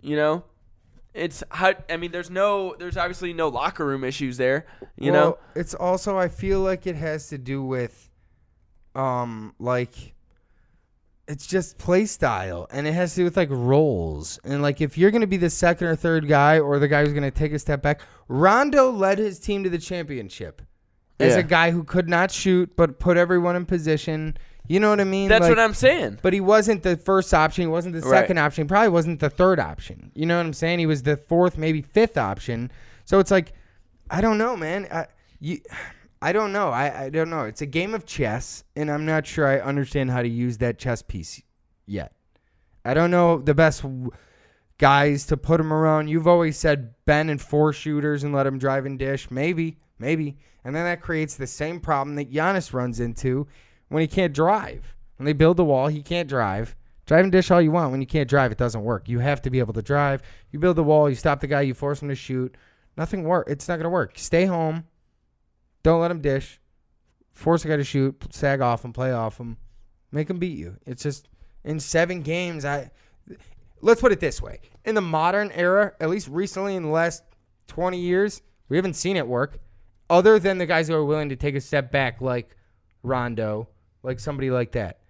[0.00, 0.44] You know,
[1.16, 1.42] it's.
[1.50, 4.66] I mean, there's no, there's obviously no locker room issues there.
[4.96, 8.10] You know, it's also I feel like it has to do with,
[8.94, 10.14] um, like,
[11.28, 14.96] it's just play style, and it has to do with like roles, and like if
[14.96, 17.58] you're gonna be the second or third guy, or the guy who's gonna take a
[17.58, 18.00] step back.
[18.28, 20.62] Rondo led his team to the championship
[21.18, 21.40] as Yeah.
[21.40, 24.36] a guy who could not shoot, but put everyone in position.
[24.68, 25.28] You know what I mean?
[25.28, 26.18] that's Like- what I'm saying.
[26.22, 27.62] But he wasn't the first option.
[27.62, 28.20] He wasn't the Right.
[28.22, 28.64] second option.
[28.64, 30.10] He probably wasn't the third option.
[30.14, 30.78] You know what I'm saying?
[30.78, 32.70] He was the fourth, maybe fifth option.
[33.04, 33.52] So it's like,
[34.10, 34.86] I don't know, man.
[34.90, 35.06] I,
[35.40, 35.60] you,
[36.22, 36.70] I don't know.
[36.70, 37.42] I, I don't know.
[37.42, 40.78] It's a game of chess, and I'm not sure I understand how to use that
[40.78, 41.42] chess piece
[41.86, 42.12] yet.
[42.84, 43.84] I don't know the best
[44.78, 46.08] guys to put him around.
[46.08, 49.30] You've always said Ben and four shooters and let him drive and dish.
[49.30, 50.38] Maybe, maybe.
[50.64, 53.46] And then that creates the same problem that Giannis runs into
[53.88, 54.94] when he can't drive.
[55.16, 56.76] When they build the wall, he can't drive.
[57.06, 57.92] Drive and dish all you want.
[57.92, 59.08] When you can't drive, it doesn't work.
[59.08, 60.22] You have to be able to drive.
[60.50, 62.56] You build the wall, you stop the guy, you force him to shoot.
[62.96, 63.48] Nothing work.
[63.48, 64.18] It's not going to work.
[64.18, 64.84] Stay home.
[65.82, 66.58] Don't let him dish.
[67.30, 68.16] Force a guy to shoot.
[68.30, 68.92] Sag off him.
[68.92, 69.56] Play off him.
[70.10, 70.76] Make him beat you.
[70.86, 71.28] It's just
[71.64, 72.64] in seven games.
[72.64, 72.90] I
[73.82, 77.22] let's put it this way: in the modern era, at least recently in the last
[77.66, 79.58] twenty years, we haven't seen it work.
[80.08, 82.56] Other than the guys who are willing to take a step back, like
[83.02, 83.68] Rondo,
[84.06, 85.00] like somebody like that.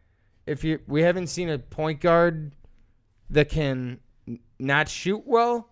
[0.46, 2.52] If you, we haven't seen a point guard
[3.30, 4.00] that can
[4.58, 5.68] not shoot well,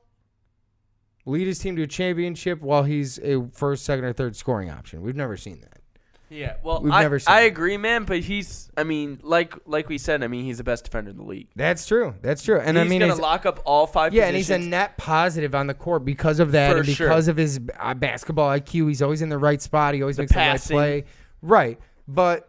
[1.25, 5.01] lead his team to a championship while he's a first, second, or third scoring option.
[5.01, 5.81] We've never seen that.
[6.29, 8.05] Yeah, well, We've I, never seen I agree, man.
[8.05, 11.17] But he's, I mean, like like we said, I mean, he's the best defender in
[11.17, 11.49] the league.
[11.55, 12.15] That's true.
[12.23, 12.59] That's true.
[12.59, 14.13] And he's I mean, he's gonna it's- lock up all five.
[14.13, 17.09] Yeah, and he's a net positive on the court because of that, For and sure.
[17.09, 18.89] because of his uh, basketball IQ.
[18.89, 19.95] He's always in the right spot.
[19.95, 20.77] He always makes passing.
[20.77, 21.13] the right play.
[21.43, 22.49] Right, but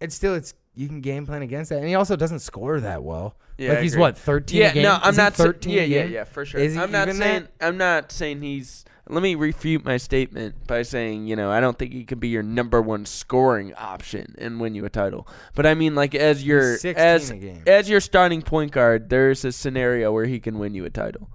[0.00, 3.02] it's still it's you can game plan against that, and he also doesn't score that
[3.02, 3.36] well.
[3.58, 4.60] Yeah, like he's what thirteen?
[4.60, 5.34] Yeah, no, I'm Is not.
[5.34, 5.74] thirteen.
[5.74, 6.60] yeah, yeah, yeah, for sure.
[6.60, 7.48] Is I'm not saying.
[7.58, 7.66] that?
[7.66, 8.84] I'm not saying he's.
[9.08, 12.28] Let me refute my statement by saying, you know, I don't think he could be
[12.28, 15.26] your number one scoring option and win you a title.
[15.56, 17.32] But I mean, like as your as
[17.66, 21.28] as your starting point guard, there's a scenario where he can win you a title.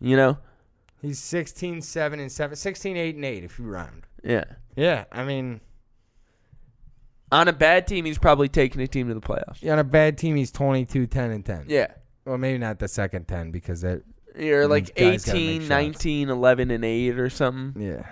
[0.00, 0.38] You know?
[1.00, 2.56] He's 16, 7, and 7.
[2.56, 4.06] 16, 8, and 8 if you round.
[4.24, 4.44] Yeah.
[4.76, 5.60] Yeah, I mean,
[7.32, 9.68] On a bad team, he's probably taking a team to the playoffs.
[9.70, 11.64] on a bad team, he's 22, 10, and 10.
[11.68, 11.88] Yeah.
[12.24, 14.02] Well, maybe not the second 10 because that,
[14.38, 17.82] You're like guys 18, 19, 11, and 8 or something.
[17.82, 18.06] yeah.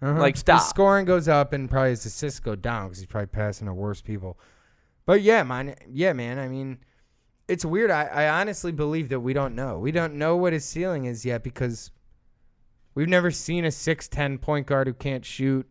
[0.00, 0.20] Uh-huh.
[0.20, 0.60] Like, stop.
[0.60, 3.74] His scoring goes up and probably his assists go down because he's probably passing to
[3.74, 4.38] worse people.
[5.06, 5.74] But yeah, man.
[5.90, 6.38] Yeah, man.
[6.38, 6.78] I mean,
[7.48, 7.90] it's weird.
[7.90, 9.78] I, I honestly believe that we don't know.
[9.78, 11.90] We don't know what his ceiling is yet because
[12.94, 15.66] we've never seen a 6'10 point guard who can't shoot.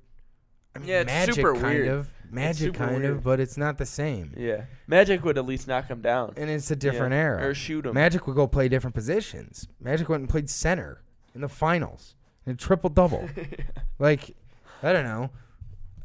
[0.77, 1.87] I mean, Yeah, it's magic super kind weird.
[1.89, 2.13] of.
[2.29, 3.05] Magic super kind weird.
[3.17, 4.33] of, but it's not the same.
[4.37, 4.65] Yeah.
[4.87, 6.33] Magic would at least knock him down.
[6.37, 7.19] And it's a different Yeah.
[7.19, 7.47] era.
[7.47, 7.93] Or shoot him.
[7.93, 9.67] Magic would go play different positions.
[9.79, 11.01] Magic went and played center
[11.33, 13.27] in the finals in a triple double.
[13.99, 14.35] like,
[14.83, 15.29] I don't know.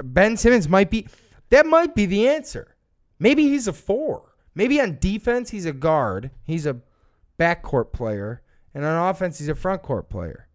[0.02, 1.06] Ben Simmons might be
[1.50, 2.74] that might be the answer.
[3.18, 4.34] Maybe he's a four.
[4.54, 6.30] Maybe on defense he's a guard.
[6.44, 6.78] He's a
[7.38, 8.42] backcourt player.
[8.74, 10.48] And on offense he's a frontcourt player.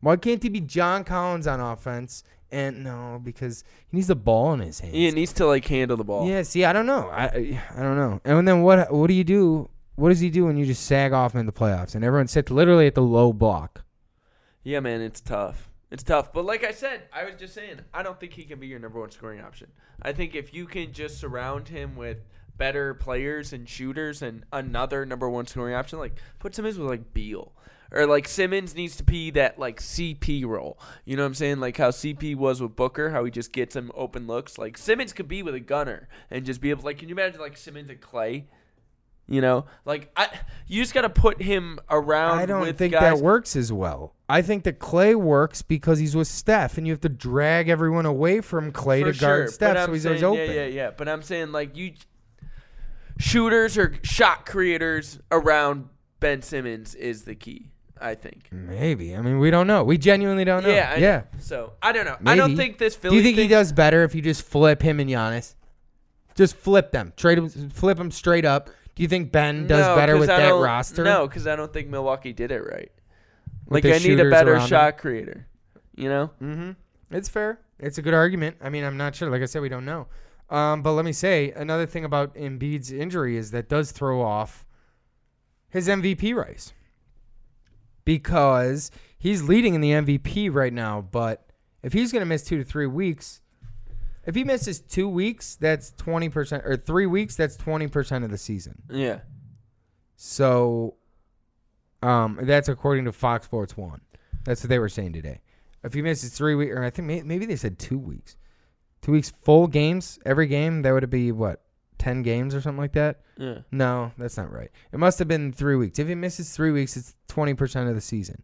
[0.00, 2.22] Why can't he be John Collins on offense?
[2.52, 4.94] And no, because he needs the ball in his hands.
[4.94, 6.28] He needs to like handle the ball.
[6.28, 7.08] Yeah, see, I don't know.
[7.10, 8.20] I I don't know.
[8.24, 9.68] And then what what do you do?
[9.94, 12.50] What does he do when you just sag off in the playoffs and everyone sits
[12.50, 13.84] literally at the low block?
[14.62, 15.70] Yeah, man, it's tough.
[15.90, 16.32] It's tough.
[16.32, 18.78] But like I said, I was just saying, I don't think he can be your
[18.78, 19.68] number one scoring option.
[20.02, 22.18] I think if you can just surround him with
[22.56, 27.12] better players and shooters and another number one scoring option, like put Simmons with like
[27.12, 27.52] Beal.
[27.92, 30.78] Or like Simmons needs to be that like CP role.
[31.04, 31.60] You know what I'm saying?
[31.60, 34.58] Like how CP was with Booker, how he just gets him open looks.
[34.58, 37.40] Like Simmons could be with a gunner and just be able like can you imagine
[37.40, 38.46] like Simmons and Clay?
[39.26, 39.66] You know?
[39.84, 40.28] Like I
[40.68, 43.18] you just gotta put him around I don't think guys.
[43.18, 44.14] that works as well.
[44.28, 48.06] I think that Clay works because he's with Steph, and you have to drag everyone
[48.06, 50.54] away from Clay For to guard sure, Steph, so he's saying, always open.
[50.54, 50.90] Yeah, yeah, yeah.
[50.96, 51.94] But I'm saying like you
[53.18, 55.88] shooters or shot creators around
[56.20, 57.69] Ben Simmons is the key.
[58.00, 58.48] I think.
[58.50, 59.14] Maybe.
[59.14, 59.84] I mean, we don't know.
[59.84, 60.70] We genuinely don't know.
[60.70, 61.02] Yeah, I know.
[61.02, 61.22] yeah.
[61.38, 62.16] So I don't know.
[62.24, 65.00] I don't think this Do you think he does better if you just flip him
[65.00, 65.54] and Giannis?
[66.34, 68.70] Just flip them, trade him, flip them straight up.
[68.94, 71.04] Do you think Ben does No, better with I that roster?
[71.04, 72.90] No, because I don't think Milwaukee did it right.
[73.66, 75.46] With Like I need a better shot creator.
[75.94, 76.30] You know.
[76.42, 76.70] Mm-hmm.
[77.10, 77.60] It's fair.
[77.78, 78.56] It's a good argument.
[78.62, 79.30] I mean, I'm not sure.
[79.30, 80.06] Like I said, we don't know.
[80.48, 84.66] Um, but let me say another thing about Embiid's injury is that does throw off
[85.68, 86.72] his MVP race
[88.10, 91.00] because he's leading in the MVP right now.
[91.00, 91.46] But
[91.80, 93.40] if he's going to miss two to three weeks,
[94.26, 98.32] if he misses two weeks, that's twenty percent, or three weeks, that's twenty percent of
[98.32, 98.82] the season.
[98.90, 99.20] Yeah.
[100.16, 100.96] So,
[102.02, 104.00] um, that's according to Fox Sports One.
[104.42, 105.40] That's what they were saying today.
[105.84, 108.36] If he misses three weeks, or I think maybe they said two weeks,
[109.02, 111.62] two weeks full games every game, that would be what
[112.00, 113.20] ten games or something like that.
[113.36, 113.58] Yeah.
[113.70, 114.70] No, that's not right.
[114.92, 116.00] It must have been three weeks.
[116.00, 118.42] If he misses three weeks, it's twenty percent of the season,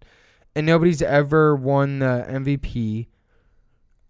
[0.55, 3.09] and nobody's ever won the MVP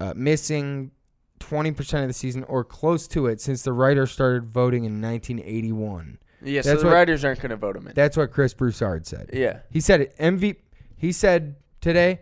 [0.01, 0.91] uh, missing
[1.39, 5.01] twenty percent of the season or close to it since the writers started voting in
[5.01, 6.19] 1981.
[6.43, 6.61] Yeah.
[6.61, 7.95] So That's the what- writers aren't going to vote him in.
[7.95, 9.31] That's what Chris Broussard said.
[9.33, 9.61] yeah.
[9.71, 10.17] He said it.
[10.19, 10.57] MV.
[10.99, 12.21] He said today,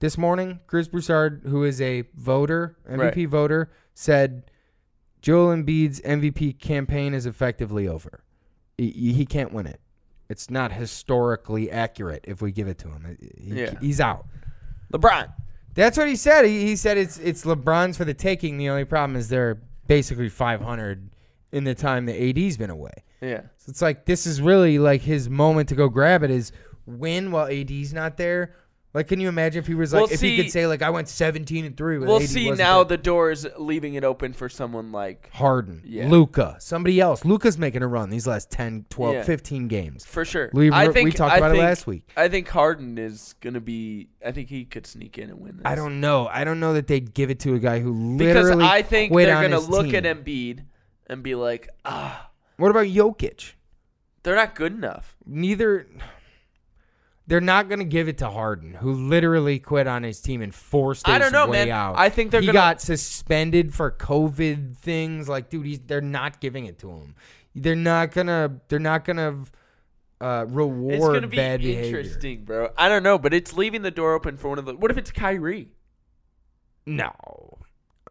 [0.00, 3.28] this morning, Chris Broussard, who is a voter, MVP Right.
[3.28, 4.50] voter, said
[5.20, 8.22] Joel Embiid's MVP campaign is effectively over.
[8.76, 9.80] He, he can't win it.
[10.28, 13.16] It's not historically accurate if we give it to him.
[13.38, 13.74] He- Yeah.
[13.80, 14.26] he's out.
[14.92, 15.32] LeBron.
[15.74, 16.44] That's what he said.
[16.44, 18.58] He, he said it's it's LeBron's for the taking.
[18.58, 21.10] The only problem is they're basically 500
[21.52, 22.12] in the time the
[22.46, 22.92] AD's been away.
[23.20, 23.42] Yeah.
[23.58, 26.52] So it's like this is really like his moment to go grab it is
[26.86, 28.54] win while AD's not there.
[28.94, 30.80] Like, can you imagine if he was like, Well, if he see- could say like,
[30.80, 31.98] I went 17 and three.
[31.98, 32.96] With We'll see wasn't now there.
[32.96, 36.08] the is leaving it open for someone like Harden, Yeah.
[36.08, 37.22] Luka, somebody else.
[37.24, 39.22] Luka's making a run these last 10, 12, Yeah.
[39.24, 40.06] 15 games.
[40.06, 40.50] for sure.
[40.54, 42.10] We- I we think talked I about it think- last week.
[42.16, 44.08] I think Harden is gonna be.
[44.24, 45.62] I think he could sneak in and win this.
[45.66, 46.26] I don't know.
[46.32, 48.82] I don't know that they'd give it to a guy who literally because literally I
[48.82, 49.96] think quit they're on gonna his look team.
[49.96, 50.60] at Embiid
[51.08, 53.52] and be like, ah, What about Jokic?
[54.22, 55.14] they're not good enough.
[55.26, 55.86] Neither.
[57.28, 60.52] They're not going to give it to Harden, who literally quit on his team and
[60.54, 61.68] forced his I don't know, way man.
[61.70, 61.96] out.
[61.98, 65.28] I think they're he gonna- got suspended for COVID things.
[65.28, 67.14] Like, dude, he's, they're not giving it to him.
[67.54, 68.60] They're not gonna.
[68.68, 69.44] They're not gonna
[70.20, 71.98] uh, reward It's gonna be bad behavior.
[72.00, 72.70] interesting, bro.
[72.78, 74.74] I don't know, but it's leaving the door open for one of the.
[74.74, 75.68] What if it's Kyrie?
[76.86, 77.12] No,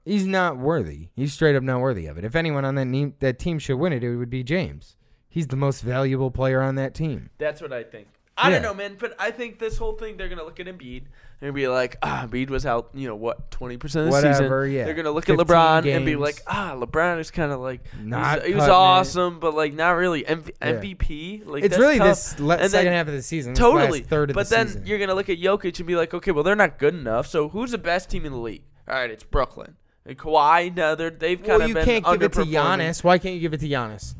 [0.05, 1.09] he's not worthy.
[1.15, 2.23] He's straight up not worthy of it.
[2.23, 4.95] If anyone on that team that team should win it, it would be James.
[5.29, 7.29] He's the most valuable player on that team.
[7.37, 8.07] That's what I think.
[8.37, 11.03] I don't know, man, but I think this whole thing they're gonna look at Embiid
[11.41, 14.65] and be like, ah, Embiid was out, you know what, twenty percent of the Whatever,
[14.65, 14.77] season.
[14.77, 14.85] yeah.
[14.85, 17.81] They're gonna look at 15 LeBron and be like, ah, LeBron is kind of like
[17.99, 18.77] Not he was, he was cutting it.
[18.77, 20.71] awesome, but like not really MV- Yeah.
[20.73, 21.45] MVP.
[21.45, 22.07] Like it's really tough.
[22.07, 23.53] this le- And second then- half of the season.
[23.53, 24.01] Totally.
[24.01, 24.85] third of but the then season.
[24.85, 27.27] you're gonna look at Jokic and be like, okay, well they're not good enough.
[27.27, 28.63] So who's the best team in the league?
[28.87, 29.75] All right, it's Brooklyn.
[30.05, 32.41] And Kawhi, no, they're they've kind well, of you been can't give it to.
[32.45, 33.03] Giannis.
[33.03, 34.15] Why can't you give it to Giannis?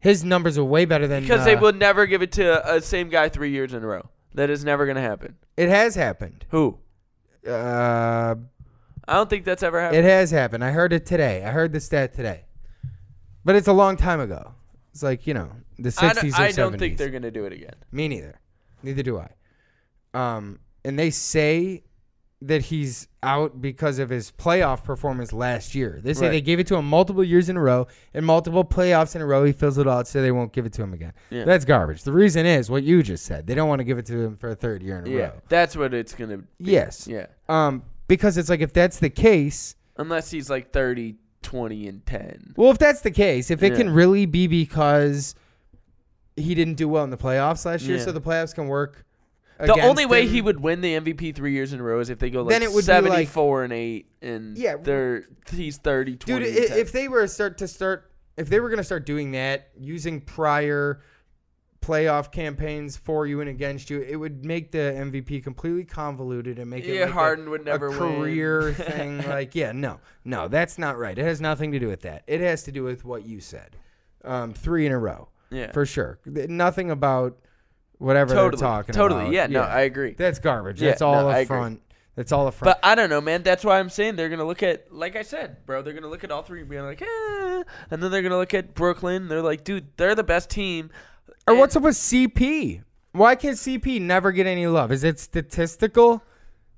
[0.00, 3.10] His numbers are way better than because they will never give it to a same
[3.10, 4.08] guy three years in a row.
[4.34, 5.36] That is never gonna happen.
[5.56, 6.46] It has happened.
[6.50, 6.78] Who?
[7.46, 8.34] Uh,
[9.06, 9.98] I don't think that's ever happened.
[9.98, 10.64] it has happened.
[10.64, 11.44] I heard it today.
[11.44, 12.44] I heard the stat today.
[13.44, 14.54] But it's a long time ago.
[14.92, 17.74] It's like you know the sixties or I don't think they're gonna do it again.
[17.92, 18.40] Me neither.
[18.82, 19.28] Neither do I.
[20.14, 21.82] Um, and they say
[22.42, 26.00] that he's out because of his playoff performance last year.
[26.02, 26.30] They say Right.
[26.32, 29.26] they gave it to him multiple years in a row, and multiple playoffs in a
[29.26, 29.44] row.
[29.44, 31.12] He fills it out, so they won't give it to him again.
[31.28, 31.44] Yeah.
[31.44, 32.02] That's garbage.
[32.02, 33.46] The reason is what you just said.
[33.46, 35.22] They don't want to give it to him for a third year in a Yeah,
[35.24, 35.32] row.
[35.50, 36.38] that's what it's gonna.
[36.38, 36.44] be.
[36.60, 37.06] Yes.
[37.06, 42.06] Yeah, Um, because it's like if that's the case, unless he's like 30, 20, and
[42.06, 42.54] ten.
[42.56, 43.78] well, if that's the case, if it Yeah.
[43.78, 45.34] can really be because
[46.36, 48.04] he didn't do well in the playoffs last year, Yeah.
[48.04, 49.04] so the playoffs can work.
[49.66, 50.28] The only way him.
[50.32, 52.50] he would win the MVP three years in a row is if they go like
[52.50, 54.76] Then it would be like- seventy-four and eight, and Yeah.
[54.76, 56.78] they're he's 30, 20, Dude, and 10.
[56.78, 61.00] if they were start to start, if they were gonna start doing that using prior
[61.82, 66.68] playoff campaigns for you and against you, it would make the MVP completely convoluted and
[66.68, 69.18] make it Yeah, like a- Harden would never a career thing.
[69.26, 71.18] Like, yeah, no, no, that's not right.
[71.18, 72.22] It has nothing to do with that.
[72.26, 73.76] It has to do with what you said.
[74.24, 76.18] Um, three in a row, yeah, for sure.
[76.26, 77.38] Nothing about
[78.00, 79.20] whatever totally, they're talking totally.
[79.22, 79.32] about.
[79.32, 80.14] Yeah, no, I agree.
[80.18, 80.82] That's garbage.
[80.82, 81.46] Yeah, That's all no, I a agree.
[81.46, 81.82] front.
[82.16, 82.76] That's all a front.
[82.76, 83.42] But I don't know, man.
[83.44, 85.80] That's why I'm saying they're gonna look at, like I said, bro.
[85.82, 87.62] They're gonna look at all three and be like, eh.
[87.90, 89.28] and then they're gonna look at Brooklyn.
[89.28, 90.90] They're like, dude, they're the best team.
[91.46, 92.82] Or And- what's up with CP?
[93.12, 94.92] Why can't CP never get any love?
[94.92, 96.22] Is it statistical?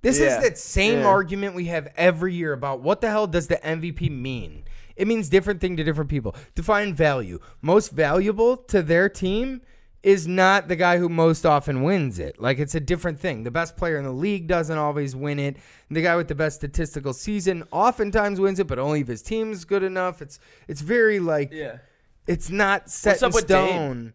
[0.03, 0.37] This Yeah.
[0.39, 1.07] is that same Yeah.
[1.07, 4.65] argument we have every year about what the hell does the MVP mean?
[4.97, 6.35] It means different thing to different people.
[6.55, 7.39] Define value.
[7.63, 9.63] Most valuable to their team
[10.03, 12.41] is not the guy who most often wins it.
[12.41, 13.45] Like it's a different thing.
[13.45, 15.57] The best player in the league doesn't always win it.
[15.91, 19.65] The guy with the best statistical season oftentimes wins it, but only if his team's
[19.65, 20.21] good enough.
[20.21, 21.79] It's it's very like Yeah.
[22.27, 24.13] it's not set in stone.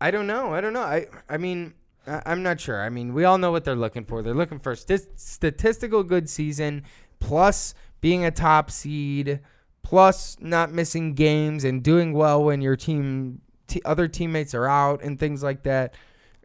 [0.00, 0.54] I don't know.
[0.54, 0.80] I don't know.
[0.82, 1.74] I I mean,
[2.06, 2.80] I, I'm not sure.
[2.80, 4.22] I mean, we all know what they're looking for.
[4.22, 6.84] They're looking for st- statistical good season,
[7.18, 9.40] plus being a top seed,
[9.82, 15.02] plus not missing games and doing well when your team, t- other teammates are out
[15.02, 15.94] and things like that.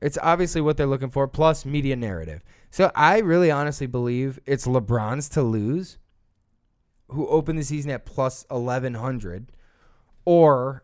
[0.01, 2.43] It's obviously what they're looking for, plus media narrative.
[2.71, 5.97] So I really honestly believe it's LeBron's to lose,
[7.09, 9.51] who opened the season at plus 1100,
[10.25, 10.83] or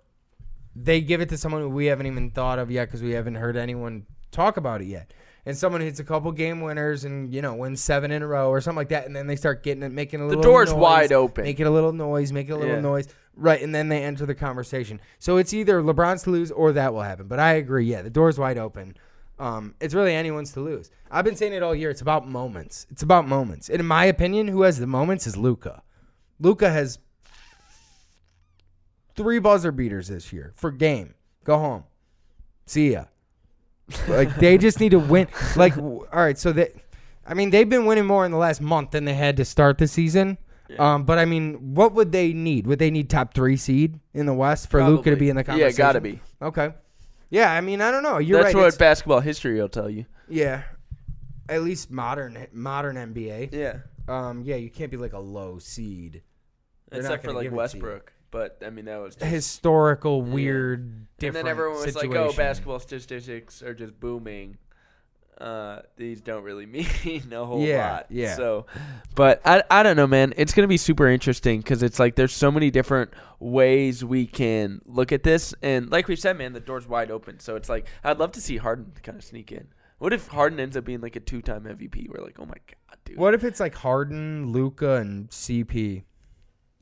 [0.76, 3.36] they give it to someone who we haven't even thought of yet because we haven't
[3.36, 5.14] heard anyone talk about it yet.
[5.46, 8.50] And someone hits a couple game winners and you know wins seven in a row
[8.50, 10.80] or something like that, and then they start getting it, making a little door's noise,
[10.80, 11.44] wide open.
[11.44, 12.82] making a little noise, making a little Yeah.
[12.82, 13.62] noise, right?
[13.62, 15.00] And then they enter the conversation.
[15.20, 17.28] So it's either LeBron's to lose or that will happen.
[17.28, 18.96] But I agree, yeah, the door's wide open.
[19.40, 20.92] Um, it's really anyone's to lose.
[21.10, 21.90] I've been saying it all year.
[21.90, 22.86] It's about moments.
[22.92, 23.70] It's about moments.
[23.70, 25.82] And in my opinion, who has the moments is Luka.
[26.40, 27.00] Luka has
[29.16, 31.16] three buzzer beaters this year for game.
[31.44, 31.84] Go home.
[32.66, 33.06] See ya.
[34.08, 35.28] Like they just need to win.
[35.56, 36.72] Like all right, so they,
[37.26, 39.78] I mean, they've been winning more in the last month than they had to start
[39.78, 40.38] the season.
[40.80, 42.68] Um, but I mean, what would they need?
[42.68, 45.44] Would they need top three seed in the West for Luka to be in the
[45.44, 45.72] conversation?
[45.72, 46.20] Yeah, gotta be.
[46.42, 46.74] Okay.
[47.30, 48.18] Yeah, I mean, I don't know.
[48.18, 48.60] You're That's right.
[48.62, 50.06] what it's- basketball history will tell you.
[50.28, 50.64] yeah,
[51.50, 53.50] at least modern modern NBA.
[53.54, 53.78] Yeah.
[54.08, 56.22] Um, yeah, you can't be like a low seed.
[56.90, 57.58] They're Except for like give it to you.
[57.58, 58.14] Westbrook.
[58.32, 61.46] But I mean that was just Historical, weird, And different.
[61.46, 64.58] then everyone was like, "Oh, basketball statistics are just booming."
[65.40, 66.86] Uh, these don't really mean
[67.32, 68.06] a whole Yeah, lot.
[68.10, 68.36] yeah.
[68.36, 68.68] So,
[69.16, 70.34] but I, I don't know, man.
[70.38, 74.82] It's gonna be super interesting because it's like there's so many different ways we can
[74.86, 77.40] look at this, and like we said, man, the door's wide open.
[77.40, 79.68] So it's like I'd love to see Harden kind of sneak in.
[79.98, 82.08] What if Harden ends up being like a two-time MVP?
[82.10, 83.18] We're like, oh my god, dude.
[83.18, 86.04] What if it's like Harden, Luka, and CP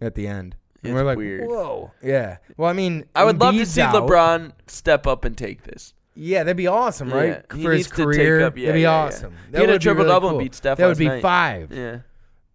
[0.02, 0.56] at the end?
[0.84, 1.48] And It's we're like, weird.
[1.50, 1.92] whoa.
[2.02, 2.38] Yeah.
[2.56, 3.94] Well, I mean, I would love to see out.
[3.94, 5.94] LeBron step up and take this.
[6.22, 7.28] Yeah, that'd be awesome, right?
[7.50, 9.06] Yeah, he For his needs to take career, up- yeah, that'd be yeah, yeah.
[9.06, 9.32] awesome.
[9.46, 10.40] He That had a would be triple-double and cool.
[10.44, 11.22] beat Steph That would last be night.
[11.22, 11.72] five.
[11.72, 12.00] Yeah,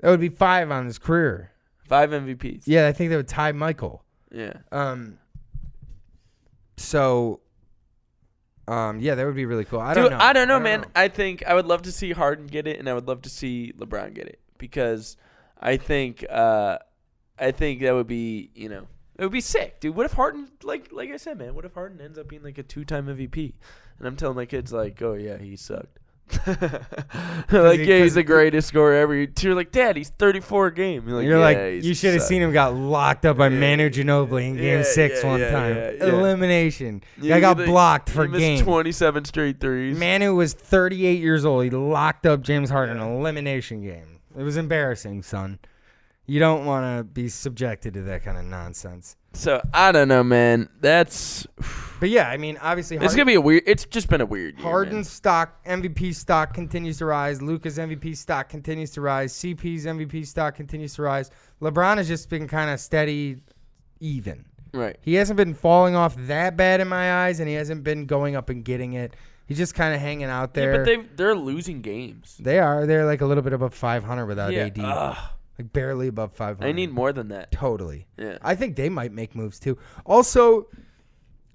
[0.00, 1.50] That would be five on his career.
[1.88, 2.64] five MVPs.
[2.66, 4.04] Yeah, I think that would tie Michael.
[4.30, 4.52] yeah.
[4.72, 5.18] Um.
[6.76, 7.40] So.
[8.66, 9.00] Um.
[9.00, 9.80] Yeah, that would be really cool.
[9.80, 10.24] I Dude, don't know.
[10.24, 10.84] I don't know, man.
[10.96, 13.28] I think I would love to see Harden get it, and I would love to
[13.30, 15.16] see LeBron get it because
[15.60, 16.78] I think, uh,
[17.38, 18.86] I think that would be, you know,
[19.18, 19.94] it would be sick, dude.
[19.94, 22.58] What if Harden, like, like I said, man, what if Harden ends up being like
[22.58, 23.52] a two-time MVP,
[23.98, 25.98] and I'm telling my kids like, oh yeah, he sucked.
[26.46, 29.14] like, yeah, he's the greatest scorer ever.
[29.14, 31.06] You're like, Dad, he's 34 a game.
[31.06, 33.58] You're like, You're yeah, like, you should have seen him got locked up by Yeah.
[33.58, 35.76] Manu Ginobili in Game Six one time.
[36.00, 37.02] Elimination.
[37.22, 38.62] I got he- blocked for game.
[38.62, 39.98] 27 straight threes.
[39.98, 41.64] Manu was 38 years old.
[41.64, 44.20] He locked up James Harden in an elimination game.
[44.36, 45.58] It was embarrassing, son.
[46.26, 49.16] You don't want to be subjected to that kind of nonsense.
[49.34, 50.68] So I don't know, man.
[50.80, 51.46] That's
[52.00, 53.64] But yeah, I mean, obviously, it's gonna be a weird.
[53.66, 54.62] It's just been a weird year.
[54.62, 55.04] Harden's man.
[55.04, 57.42] stock, MVP stock continues to rise.
[57.42, 59.32] Luka's MVP stock continues to rise.
[59.34, 61.30] CP's MVP stock continues to rise.
[61.60, 63.38] LeBron has just been kind of steady,
[64.00, 64.44] even.
[64.72, 64.96] right?
[65.00, 68.36] He hasn't been falling off that bad in my eyes, and he hasn't been going
[68.36, 69.14] up and getting it.
[69.46, 70.72] He's just kind of hanging out there.
[70.72, 72.36] Yeah, but they they're losing games.
[72.40, 72.86] They are.
[72.86, 74.66] They're like a little bit above 500 without Yeah.
[74.66, 74.78] AD.
[74.80, 75.16] Ugh.
[75.58, 76.66] Like barely above 500.
[76.66, 77.52] I need more than that.
[77.52, 78.06] Totally.
[78.18, 78.38] Yeah.
[78.42, 79.78] I think they might make moves too.
[80.04, 80.68] Also,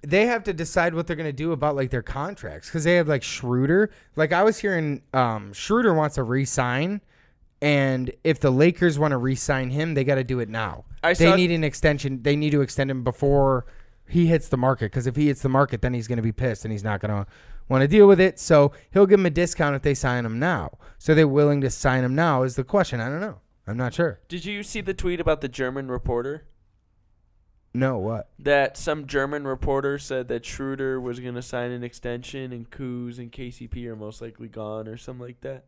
[0.01, 2.95] they have to decide what they're going to do about like their contracts because they
[2.95, 3.91] have like Schroeder.
[4.15, 7.01] Like I was hearing, um, Schroeder wants to re-sign,
[7.61, 10.85] and if the Lakers want to re-sign him, they got to do it now.
[11.03, 12.23] I they saw- need an extension.
[12.23, 13.65] They need to extend him before
[14.07, 16.31] he hits the market because if he hits the market, then he's going to be
[16.31, 17.29] pissed and he's not going to
[17.67, 18.39] want to deal with it.
[18.39, 20.77] So he'll give him a discount if they sign him now.
[20.97, 22.99] So they're willing to sign him now is the question.
[23.01, 23.39] I don't know.
[23.69, 24.19] I'm not sure.
[24.27, 26.47] Did you see the tweet about the German reporter?
[27.71, 28.29] No, what?
[28.39, 33.31] That some German reporter said that Schroeder was gonna sign an extension and Kuz and
[33.31, 35.65] KCP are most likely gone or something like that.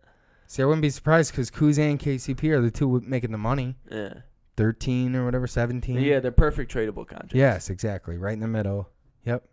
[0.48, 3.76] See, I wouldn't be surprised because Kuz and KCP are the two making the money.
[3.92, 4.14] Yeah.
[4.58, 6.02] 13 or whatever, 17.
[6.02, 7.36] Yeah, they're perfect tradable contracts.
[7.36, 8.18] Yes, exactly.
[8.18, 8.90] Right in the middle.
[9.26, 9.48] Yep.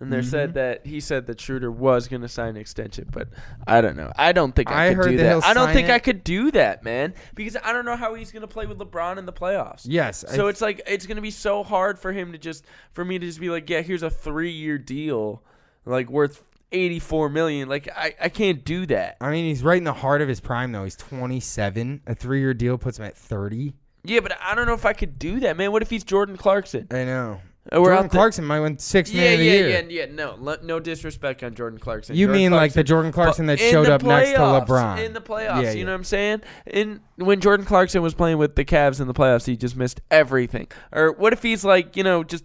[0.00, 0.24] And they Mhm.
[0.24, 3.28] said that he said that Schroeder was gonna sign an extension, but
[3.66, 4.10] I don't know.
[4.16, 5.44] I don't think I, I could do that that.
[5.44, 5.92] I don't think it.
[5.92, 9.18] I could do that, man, because I don't know how he's gonna play with LeBron
[9.18, 9.82] in the playoffs.
[9.84, 10.24] Yes.
[10.28, 13.18] So I- it's like it's gonna be so hard for him to just for me
[13.18, 15.42] to just be like, yeah, here's a three year deal,
[15.84, 17.68] like worth eighty four million.
[17.68, 19.18] Like I, I can't do that.
[19.20, 20.84] I mean, he's right in the heart of his prime, though.
[20.84, 22.00] He's 27.
[22.06, 23.74] A three year deal puts him at 30.
[24.02, 25.72] Yeah, but I don't know if I could do that, man.
[25.72, 26.86] What if he's Jordan Clarkson?
[26.90, 27.42] I know.
[27.70, 29.68] Uh, we're Jordan out Clarkson might win six Yeah, man of the yeah, year.
[29.68, 30.06] yeah, yeah.
[30.06, 30.06] yeah.
[30.14, 32.16] No, le- no disrespect on Jordan Clarkson.
[32.16, 35.04] You Jordan mean like the Jordan Clarkson that showed up next to LeBron?
[35.04, 35.62] in the playoffs?
[35.64, 36.42] Yeah, You know what I'm saying?
[36.66, 40.00] In when Jordan Clarkson was playing with the Cavs in the playoffs, he just missed
[40.10, 40.68] everything.
[40.90, 42.44] Or what if he's like, you know, just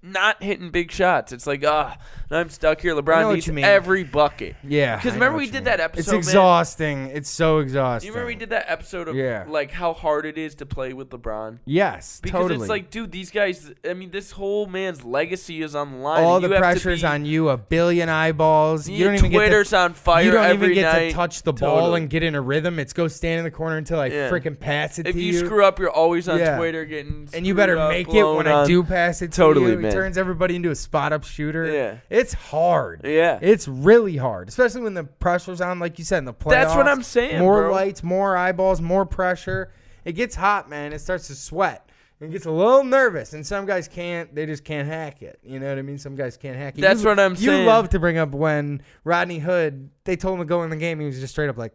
[0.00, 1.32] not hitting big shots?
[1.32, 1.96] It's like, ah,
[2.30, 2.94] and I'm stuck here.
[2.94, 4.56] LeBron needs every bucket.
[4.62, 4.96] Yeah.
[4.96, 5.64] Because remember we did mean.
[5.64, 6.00] that episode.
[6.00, 6.18] It's man?
[6.18, 7.06] exhausting.
[7.12, 8.06] It's so exhausting.
[8.08, 9.44] You remember we did that episode of Yeah.
[9.48, 11.58] like how hard it is to play with LeBron?
[11.64, 12.60] Yes, Because totally.
[12.60, 13.72] it's like, dude, these guys.
[13.88, 16.24] I mean, this whole man's legacy is on the line.
[16.24, 17.48] all the pressure's be- on you.
[17.48, 18.88] A billion eyeballs.
[18.88, 21.08] You don't even Twitter's get on to, fire You don't even get night.
[21.10, 22.00] to touch the ball Totally.
[22.02, 22.78] and get in a rhythm.
[22.78, 24.30] It's go stand in the corner until I Yeah.
[24.30, 25.38] freaking pass it If to you, you.
[25.46, 26.56] screw up, you're always on Yeah.
[26.56, 27.28] Twitter getting.
[27.34, 29.70] and you better up, make it when I do pass it to Totally.
[29.72, 29.92] He man.
[29.92, 31.66] turns everybody into a spot up shooter.
[31.72, 31.94] Yeah.
[32.16, 33.02] It's hard.
[33.04, 33.38] Yeah.
[33.42, 36.50] It's really hard, especially when the pressure's on, like you said, in the playoffs.
[36.50, 37.72] That's what I'm saying, More bro.
[37.72, 39.72] lights, more eyeballs, more pressure.
[40.04, 40.92] It gets hot, man.
[40.92, 41.88] It starts to sweat.
[42.18, 44.34] It gets a little nervous, and some guys can't.
[44.34, 45.38] They just can't hack it.
[45.42, 45.98] You know what I mean?
[45.98, 46.80] Some guys can't hack it.
[46.80, 47.60] That's You- what I'm You saying.
[47.60, 49.90] You love to bring up when Rodney Hood.
[50.04, 50.98] They told him to go in the game.
[50.98, 51.74] He was just straight up like,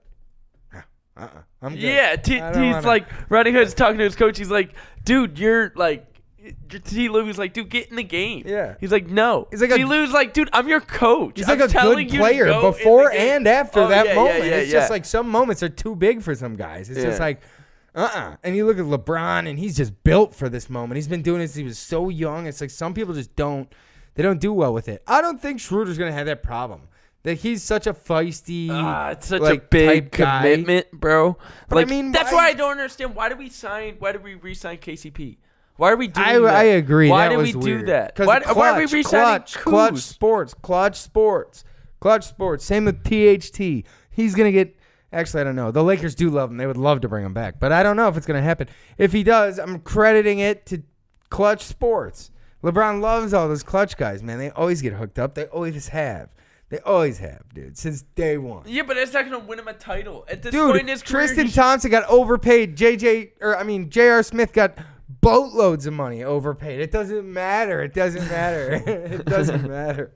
[0.73, 0.79] "Uh,
[1.17, 1.27] uh
[1.61, 1.81] I'm good.
[1.83, 4.37] Yeah, T- he's wanna- like Rodney Hood's talking to his coach.
[4.39, 4.73] He's like,
[5.03, 6.07] dude, you're like.
[6.85, 7.09] T.
[7.09, 8.43] Lue's like, dude, get in the game.
[8.45, 8.75] Yeah.
[8.79, 9.47] He's like, no.
[9.51, 9.85] He's like a- T.
[9.85, 11.33] Lue's like, dude, I'm your coach.
[11.37, 14.39] He's I'm like a telling good player go before and after Oh, that yeah, moment.
[14.39, 16.89] Yeah, yeah, it's just like some moments are too big for some guys.
[16.89, 17.41] It's just like,
[17.93, 20.95] uh uh And you look at LeBron and he's just built for this moment.
[20.95, 22.47] He's been doing this since he was so young.
[22.47, 23.71] It's like some people just don't
[24.15, 25.03] they don't do well with it.
[25.07, 26.81] I don't think Schroeder's gonna have that problem.
[27.23, 31.37] That he's such a feisty Ah, it's such like, a big commitment, bro.
[31.69, 33.13] But I mean, that's why- why I don't understand.
[33.13, 33.97] Why did we sign?
[33.99, 35.37] Why did we re-sign KCP?
[35.81, 36.55] Why are we doing I, that?
[36.57, 37.09] I agree.
[37.09, 38.13] Why that did we do that?
[38.15, 41.63] Why, clutch, why are we re-signing clutch, Klutch Sports, Klutch Sports,
[41.99, 42.63] Klutch Sports.
[42.63, 43.83] Same with THT.
[44.11, 44.77] He's gonna get.
[45.11, 45.71] Actually, I don't know.
[45.71, 46.57] The Lakers do love him.
[46.57, 48.67] They would love to bring him back, but I don't know if it's gonna happen.
[48.99, 50.83] If he does, I'm crediting it to
[51.31, 52.29] Klutch Sports.
[52.63, 54.37] LeBron loves all those clutch guys, man.
[54.37, 55.33] They always get hooked up.
[55.33, 56.29] They always have.
[56.69, 58.65] They always have, dude, since day one.
[58.67, 61.25] Yeah, but it's not gonna win him a title at this point in his career.
[61.25, 62.77] Tristan Thompson got overpaid.
[62.77, 64.21] JJ, or I mean, J.R.
[64.21, 64.77] Smith got
[65.19, 66.79] boatloads of money overpaid.
[66.79, 67.81] It doesn't matter.
[67.81, 68.71] It doesn't matter.
[68.87, 70.11] it doesn't matter.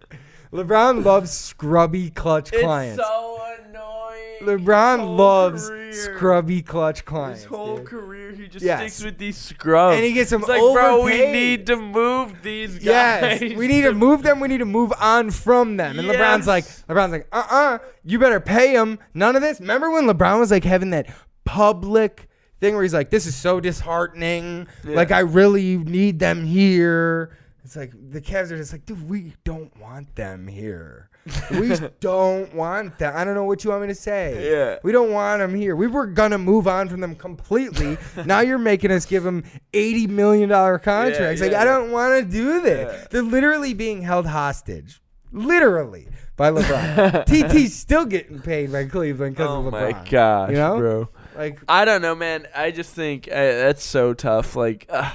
[0.53, 3.03] LeBron loves scrubby clutch It's clients.
[3.03, 4.59] so annoying.
[4.59, 5.93] LeBron whole loves career.
[5.93, 7.41] scrubby clutch clients.
[7.41, 7.87] His whole dude.
[7.87, 8.79] career, he just Yes.
[8.79, 9.95] sticks with these scrubs.
[9.97, 13.41] And he gets them It's like, bro, we need to move these guys.
[13.41, 14.39] Yes, we need to move them.
[14.39, 15.99] We need to move on from them.
[15.99, 18.99] And LeBron's like, LeBron's like, uh, uh you better pay him.
[19.13, 19.59] None of this.
[19.59, 21.07] Remember when LeBron was like having that
[21.43, 22.27] public
[22.59, 24.67] thing where he's like, this is so disheartening.
[24.83, 27.37] Like I really need them here.
[27.63, 31.09] It's like the Cavs are just like, dude, we don't want them here.
[31.49, 33.13] We don't want them.
[33.15, 34.51] I don't know what you want me to say.
[34.51, 34.77] Yeah.
[34.83, 35.75] We don't want them here.
[35.75, 37.97] We were gonna move on from them completely.
[38.25, 39.43] now you're making us give them
[39.73, 41.41] eighty million dollar contracts.
[41.41, 42.93] like yeah, I don't want to do this.
[42.93, 43.07] Yeah.
[43.09, 45.01] They're literally being held hostage,
[45.31, 47.25] literally by LeBron.
[47.25, 49.81] TT's still getting paid by Cleveland because Oh of LeBron.
[49.81, 51.09] Oh, my gosh, you know, bro.
[51.37, 52.47] Like I don't know, man.
[52.55, 54.55] I just think uh, that's so tough.
[54.55, 55.11] Like, uh,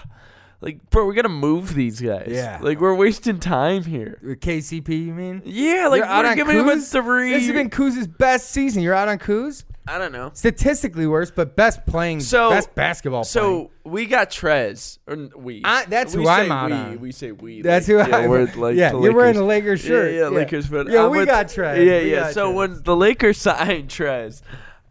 [0.60, 2.28] like, bro, we gotta move these guys.
[2.28, 2.58] Yeah.
[2.60, 4.18] Like, we're wasting time here.
[4.22, 5.42] with KCP, you mean?
[5.44, 6.92] Yeah, like You're out we're on giving him a Kuz?
[6.92, 7.30] three.
[7.30, 8.82] This has been Kuz's best season.
[8.82, 9.64] You're out on Kuz.
[9.88, 10.30] I don't know.
[10.34, 13.22] Statistically worse, but best playing, So- best basketball.
[13.24, 13.24] playing.
[13.24, 15.62] So we got Trez, or n- we.
[15.64, 17.00] I- that's we who I'm out we, on.
[17.00, 17.62] We say we.
[17.62, 18.26] That's like, who yeah, I.
[18.28, 19.80] we're like yeah, the you're wearing a Lakers.
[19.80, 20.12] Lakers shirt.
[20.14, 20.68] Yeah, yeah, Lakers.
[20.68, 21.78] But yeah, I'm we with- got Trez.
[21.84, 22.20] Yeah, We yeah.
[22.20, 24.42] got So when the Lakers signed Trez,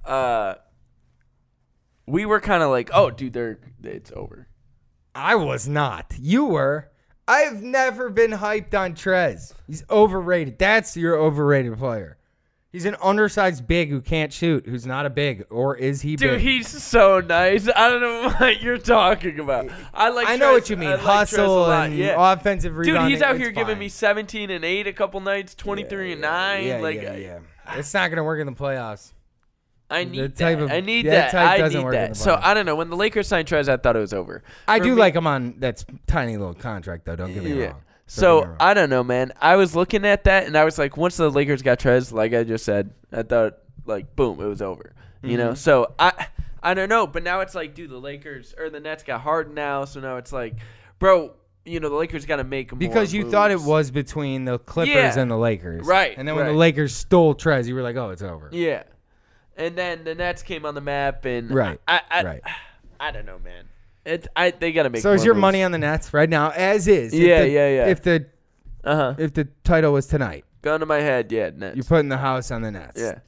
[0.04, 0.56] uh,
[2.10, 4.47] we were kind of like, oh, dude, they're it's over.
[5.16, 6.14] I was not.
[6.20, 6.89] You were.
[7.28, 9.53] I've never been hyped on Trez.
[9.68, 10.57] He's overrated.
[10.57, 12.18] That's your overrated player.
[12.72, 16.34] He's an undersized big who can't shoot, who's not a big, or is he Dude,
[16.34, 16.41] big?
[16.41, 17.68] he's so nice.
[17.68, 19.70] I don't know what you're talking about.
[19.91, 20.28] I like.
[20.28, 20.91] I know Trez- what you mean.
[20.91, 22.34] Like Hustle and yeah.
[22.34, 26.22] offensive Dude, he's out here giving me 17 and 8 a couple nights, 23 and
[26.22, 26.66] 9.
[26.66, 27.39] Yeah, like, yeah, yeah.
[27.74, 29.14] It's not gonna work in the playoffs.
[29.90, 30.64] I need type that.
[30.66, 31.32] of- I need that that.
[31.32, 32.16] type I doesn't need work that.
[32.18, 32.40] So.
[32.42, 32.76] I don't know.
[32.76, 34.44] When the Lakers signed Trez, I thought it was over.
[34.68, 37.16] I For do me- like him on that tiny little contract though.
[37.16, 37.60] Don't get me wrong.
[37.72, 37.76] Don't
[38.08, 38.48] So me.
[38.60, 39.32] I don't know, man.
[39.42, 42.34] I was looking at that and I was like, once the Lakers got Trez, like
[42.34, 44.94] I just said, I thought like boom, it was over.
[45.24, 45.48] You know.
[45.50, 45.56] Mm-hmm.
[45.56, 46.28] So I
[46.62, 49.54] I don't know, but now it's like, dude, the Lakers or the Nets got Harden
[49.54, 50.56] now, so now it's like,
[51.00, 51.32] bro,
[51.66, 54.60] you know, the Lakers got to make more because you thought it was between the
[54.60, 55.20] Clippers Yeah.
[55.20, 56.54] and the Lakers, Right, And then when the.
[56.54, 58.84] Lakers stole Trez, you were like, "Oh, it's over." Yeah.
[59.60, 62.41] And then the Nets came on the map, and Right, I, I, right.
[62.99, 63.66] I don't know, man.
[64.05, 65.01] It's I they gotta make.
[65.03, 65.41] So is your moves.
[65.41, 67.14] money on the Nets right now, as is?
[67.14, 67.86] If Yeah, the- yeah, yeah.
[67.88, 68.26] If the
[68.84, 69.16] Uh huh.
[69.20, 71.76] if the title was tonight, Gun to my head, yeah, Nets.
[71.76, 72.99] you're putting the house on the Nets.
[72.99, 73.20] yeah.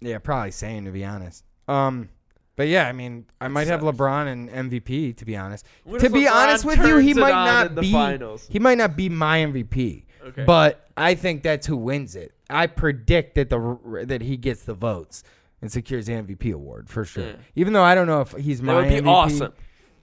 [0.00, 1.44] yeah, probably same to be honest.
[1.68, 2.08] Um,
[2.56, 3.80] but yeah, I mean, I might have.
[3.80, 5.66] LeBron and MVP to be honest.
[5.84, 7.92] What to be LeBron honest with you, he might not the be.
[7.92, 8.46] finals?
[8.48, 10.04] He might not be my MVP.
[10.28, 10.44] Okay.
[10.44, 12.32] But I think that's who wins it.
[12.48, 15.24] I predict that the that he gets the votes
[15.62, 17.24] and secures the MVP award for sure.
[17.26, 17.32] Yeah.
[17.54, 19.08] Even though I don't know if he's my That would be MVP.
[19.08, 19.52] awesome.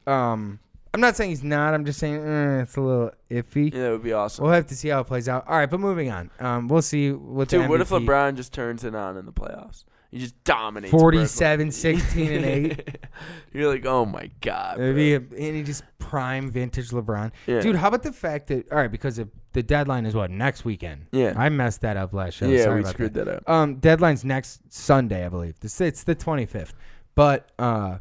[0.06, 0.60] Um,
[0.94, 1.74] I'm not saying he's not.
[1.74, 3.74] I'm just saying eh, it's a little iffy.
[3.74, 4.44] Yeah, that would be awesome.
[4.46, 5.48] We'll have to see how it plays out.
[5.48, 6.32] All right, but moving on.
[6.40, 9.34] Um, we'll see what the Dude, what if LeBron just turns it on in the
[9.34, 9.84] playoffs?
[10.10, 10.92] He just dominates.
[10.92, 11.14] Brooklyn.
[11.28, 12.98] 47, 16, and 8.
[13.54, 14.78] You're like, oh my god.
[14.78, 14.88] bro.
[14.88, 17.32] Maybe a, and he just prime vintage LeBron.
[17.46, 17.60] Yeah.
[17.60, 20.66] Dude, how about the fact that all right, because of, the deadline is what next
[20.66, 21.08] weekend.
[21.12, 21.34] Yeah.
[21.36, 22.48] I messed that up last show.
[22.48, 23.50] Yeah, Sorry we screwed that up.
[23.50, 25.60] Um, deadline's next Sunday, I believe.
[25.60, 26.74] This it's the 25th.
[27.16, 27.98] But uh,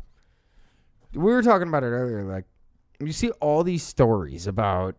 [1.15, 2.25] we were talking about it earlier.
[2.25, 2.45] Like,
[3.01, 4.97] you see all these stories about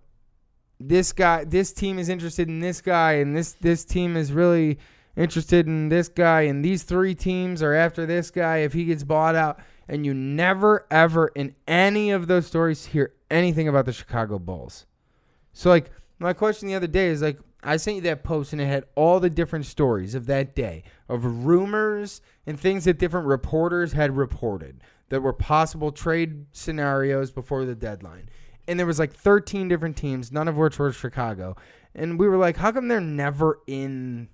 [0.80, 1.44] this guy.
[1.44, 4.80] This team is interested in this guy, and this this team is really
[5.16, 9.04] interested in this guy, and these three teams are after this guy if he gets
[9.04, 9.60] bought out.
[9.88, 14.88] And you never ever in any of those stories hear anything about the Chicago Bulls.
[15.54, 18.62] So like my question the other day is like I sent you that post and
[18.62, 23.28] it had all the different stories of that day of rumors and things that different
[23.28, 28.30] reporters had reported that were possible trade scenarios before the deadline.
[28.68, 31.56] And there was like 13 different teams, none of which were Chicago.
[31.96, 34.28] And we were like, how come they're never in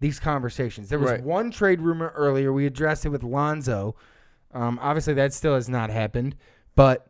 [0.00, 0.90] these conversations?
[0.90, 1.22] There was Right.
[1.22, 2.52] one trade rumor earlier.
[2.52, 3.96] We addressed it with Lonzo.
[4.52, 6.36] Um, obviously, that still has not happened,
[6.76, 7.08] but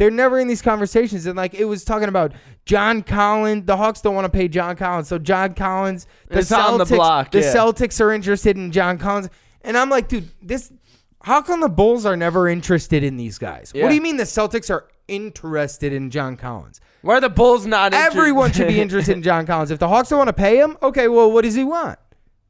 [0.00, 1.26] they're never in these conversations.
[1.26, 2.32] And like it was talking about
[2.64, 6.50] John Collins, the Hawks don't want to pay John Collins, so John Collins, the It's
[6.50, 7.40] Celtics, on the block, the.
[7.40, 9.28] Celtics are interested in John Collins,
[9.60, 10.72] and I'm like, dude, this.
[11.22, 13.72] How come the Bulls are never interested in these guys?
[13.74, 16.80] What do you mean the Celtics are interested in John Collins?
[17.02, 17.92] Why are the Bulls not?
[17.92, 19.70] Everyone should be interested in John Collins.
[19.70, 21.98] If the Hawks don't want to pay him, okay, well, what does he want?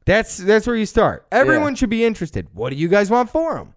[0.05, 1.27] That's that's where you start.
[1.33, 1.79] Everyone Yeah.
[1.79, 2.47] should be interested.
[2.53, 3.73] What do you guys want for him?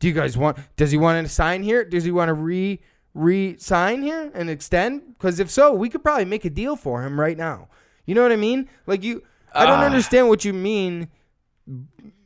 [0.00, 0.58] Do you guys want?
[0.76, 1.84] Does he want to sign here?
[1.84, 2.80] Does he want to re
[3.14, 5.14] re sign here and extend?
[5.14, 7.68] Because if so, we could probably make a deal for him right now.
[8.06, 8.68] You know what I mean?
[8.86, 9.22] Like you,
[9.54, 9.86] I don't Ah.
[9.86, 11.08] understand what you mean.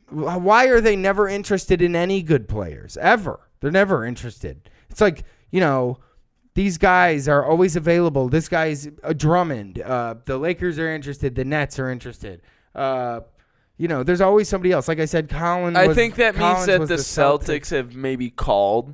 [0.09, 3.39] Why are they never interested in any good players ever?
[3.59, 4.69] They're never interested.
[4.89, 5.99] It's like you know.
[6.55, 8.27] These guys are always available.
[8.27, 9.79] This guy's a Drummond.
[9.81, 11.33] Uh, the Lakers are interested.
[11.35, 12.41] The Nets are interested.
[12.75, 13.21] Uh,
[13.77, 14.89] you know, there's always somebody else.
[14.89, 15.77] Like I said, Colin.
[15.77, 17.45] I was- think that Collins means that was the, Celtics.
[17.67, 18.93] Celtics have maybe called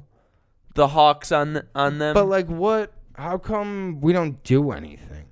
[0.76, 2.14] the Hawks on on them.
[2.14, 2.94] But like, what?
[3.16, 5.26] How come we don't do anything?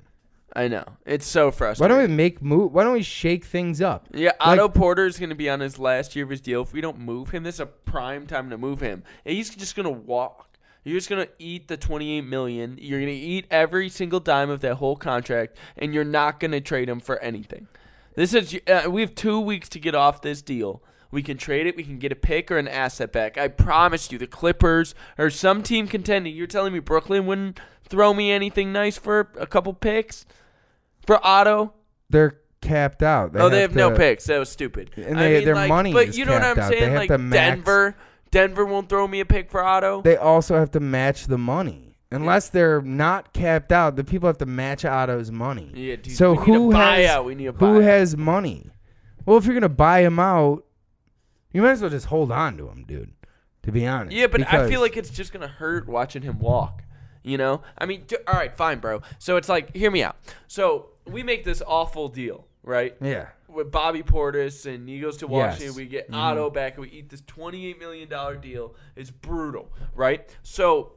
[0.56, 1.84] I know it's so frustrating.
[1.92, 2.08] Why frustrating.
[2.08, 2.72] don't we make move?
[2.74, 4.08] Why don't we shake things up?
[4.14, 6.62] Yeah, Like- Otto Porter is going to be on his last year of his deal.
[6.62, 9.04] If we don't move him, this is a prime time to move him.
[9.26, 10.50] And he's just going to walk.
[10.84, 12.78] You're just going to eat the 28 million.
[12.80, 16.52] You're going to eat every single dime of that whole contract, and you're not going
[16.52, 17.68] to trade him for anything.
[18.16, 20.84] This is uh, we have two weeks to get off this deal.
[21.14, 21.76] We can trade it.
[21.78, 23.38] We can get a pick or an asset back.
[23.38, 26.36] I promise you, the Clippers or some team contending.
[26.36, 30.26] You're telling me Brooklyn wouldn't throw me anything nice for a couple picks
[31.06, 31.74] for Otto?
[32.10, 33.32] They're capped out.
[33.36, 34.26] oh, they have no picks.
[34.26, 34.90] That was stupid.
[34.98, 36.72] And I they- mean, their like, money But you know what I'm out.
[36.72, 36.96] Saying?
[36.96, 37.96] Like Denver,
[38.32, 40.02] Denver won't throw me a pick for Otto.
[40.02, 41.96] They also have to match the money.
[42.10, 45.72] Unless they're not capped out, the people have to match Otto's money.
[45.76, 47.24] Yeah, dude, so we need a who has.
[47.24, 48.70] We need a who has money?
[49.26, 50.64] Well, if you're gonna buy him out,
[51.54, 53.14] you might as well just hold on to him, dude.
[53.64, 54.16] To be honest.
[54.18, 56.84] Yeah, but I feel like it's just gonna hurt watching him walk.
[57.24, 59.02] You know, I mean, d- all right, fine, bro.
[59.18, 60.18] So it's like, hear me out.
[60.48, 62.96] So we make this awful deal, right?
[63.00, 63.28] yeah.
[63.48, 65.76] With Bobby Portis and he goes to Washington, Yes.
[65.78, 66.16] we get Mm-hmm.
[66.20, 68.76] Otto back, and we eat this twenty-eight million dollar deal.
[68.98, 70.28] It's brutal, right?
[70.42, 70.94] So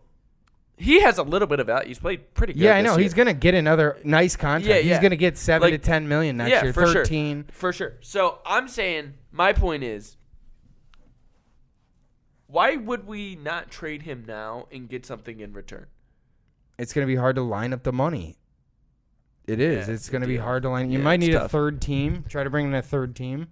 [0.78, 1.88] he has a little bit of value.
[1.88, 2.62] He's played pretty good.
[2.62, 2.96] Yeah, I this know.
[2.96, 3.02] year.
[3.04, 4.66] He's gonna get another nice contract.
[4.68, 5.02] Yeah, He's yeah.
[5.02, 6.72] gonna get seven Like- to ten million next yeah, year.
[6.72, 7.44] for Thirteen.
[7.44, 7.92] sure, for sure.
[8.00, 10.16] So I'm saying my point is,
[12.46, 15.86] why would we not trade him now and get something in return?
[16.78, 18.36] It's gonna be hard to line up the money.
[19.46, 19.86] It is.
[19.86, 20.90] Yeah, it's it's gonna be hard to line.
[20.90, 22.24] You Yeah, might need a third team.
[22.28, 23.48] Try to bring in a third team.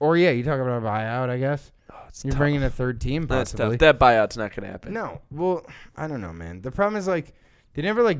[0.00, 1.30] Or yeah, you talk about a buyout.
[1.30, 3.78] I guess oh, you're bringing a third team Oh, possibly.
[3.78, 3.78] tough.
[3.78, 4.92] That buyout's not gonna happen.
[4.92, 5.64] No, well,
[5.96, 6.60] I don't know, man.
[6.60, 7.32] The problem is like
[7.74, 8.18] they never like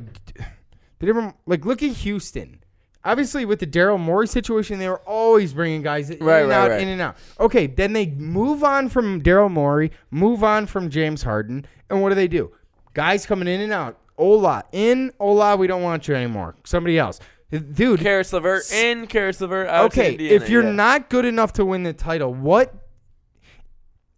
[0.99, 2.62] they never like look at Houston.
[3.05, 6.57] Obviously, with the Daryl Morey situation, they were always bringing guys in Right, and right,
[6.57, 6.81] out, right.
[6.81, 7.17] in and out.
[7.41, 12.11] Okay, then they move on from Daryl Morey, move on from James Harden, and what
[12.11, 12.53] do they do?
[12.95, 13.99] Guys coming in and out.
[14.19, 16.55] Ola in, Ola, we don't want you anymore.
[16.65, 17.19] Somebody else,
[17.51, 17.99] dude.
[18.01, 19.87] Caris LeVert in, Caris LeVert out.
[19.87, 20.71] Okay, Indiana, if you're yeah.
[20.71, 22.73] not good enough to win the title, what?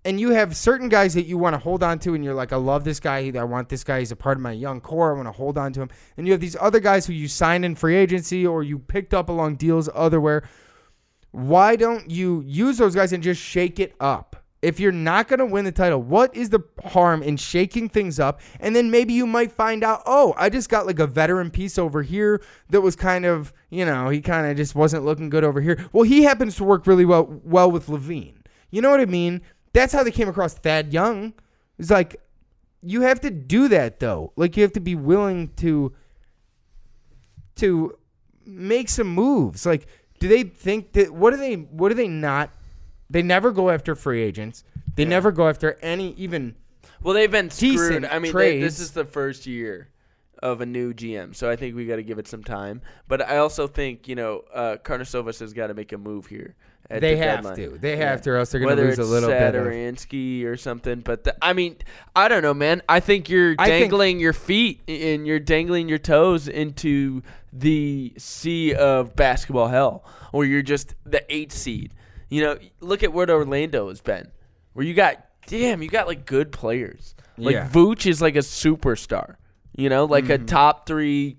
[0.07, 2.53] And you have certain guys that you want to hold on to, and you're like,
[2.53, 3.33] I love this guy.
[3.35, 4.01] I want this guy.
[4.01, 5.13] He's a part of my young core.
[5.13, 5.89] I want to hold on to him.
[6.17, 9.15] And you have these other guys who you signed in free agency or you picked
[9.15, 10.47] up along deals otherwhere.
[11.31, 14.45] Why don't you use those guys and just shake it up?
[14.61, 18.21] If you're not going to win the title, what is the harm in shaking things
[18.21, 18.41] up?
[18.61, 21.77] And then maybe you might find out, oh, I just got like a veteran piece
[21.77, 25.45] over here that was kind of, you know, he kind of just wasn't looking good
[25.45, 25.87] over here.
[25.93, 28.37] Well, he happens to work really well well with LaVine.
[28.71, 29.43] You know what I mean?
[29.75, 31.35] That's how they came across Thad Young.
[31.79, 32.17] It's like
[32.83, 34.33] you have to do that though.
[34.37, 35.93] Like you have to be willing to
[37.57, 37.99] to
[38.47, 39.67] make some moves.
[39.67, 39.87] Like
[40.21, 42.51] do they think that what do they what do they not
[43.11, 44.65] they never go after free agents.
[44.95, 46.55] They never go after any even
[47.03, 48.05] Well, they've been screwed.
[48.05, 49.89] I mean, they, this is the first year
[50.41, 52.81] of a new GM, so I think we got to give it some time.
[53.09, 56.55] But I also think you know, uh, Karnisovas has got to make a move here.
[56.91, 57.57] They the have deadline.
[57.57, 57.79] to.
[57.79, 59.67] They have to, or else they're gonna Whether lose a little bit of-
[60.47, 61.01] or something.
[61.01, 61.77] But the, I mean,
[62.15, 62.83] I don't know, man.
[62.89, 67.23] I think you're I think- dangling your feet and you're dangling your toes into
[67.53, 71.93] the sea of basketball hell, or you're just the eight seed.
[72.29, 74.29] You know, look at what Orlando has been,
[74.75, 77.15] where you got damn, you got like good players.
[77.37, 77.69] Like Yeah.
[77.69, 79.37] Vooch is like a superstar.
[79.77, 80.45] You know, like Mm-hmm.
[80.45, 81.39] a top three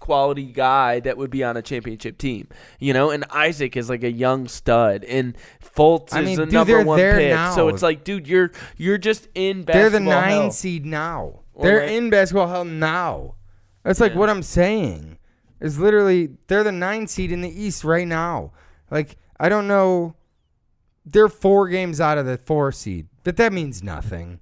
[0.00, 2.48] quality guy that would be on a championship team.
[2.80, 6.54] You know, and Isaac is like a young stud, and Fultz I is the dude,
[6.54, 7.30] number one pick.
[7.30, 7.54] now.
[7.54, 10.50] So it's like, dude, you're you're just in They're the nine hell.
[10.50, 11.40] seed now.
[11.54, 13.34] Or They're like- in basketball hell now.
[13.84, 14.18] That's like Yeah.
[14.18, 15.18] what I'm saying.
[15.60, 18.52] Is literally they're the nine seed in the East right now.
[18.90, 20.14] Like I don't know.
[21.06, 24.40] They're four games out of the four seed, but that means nothing.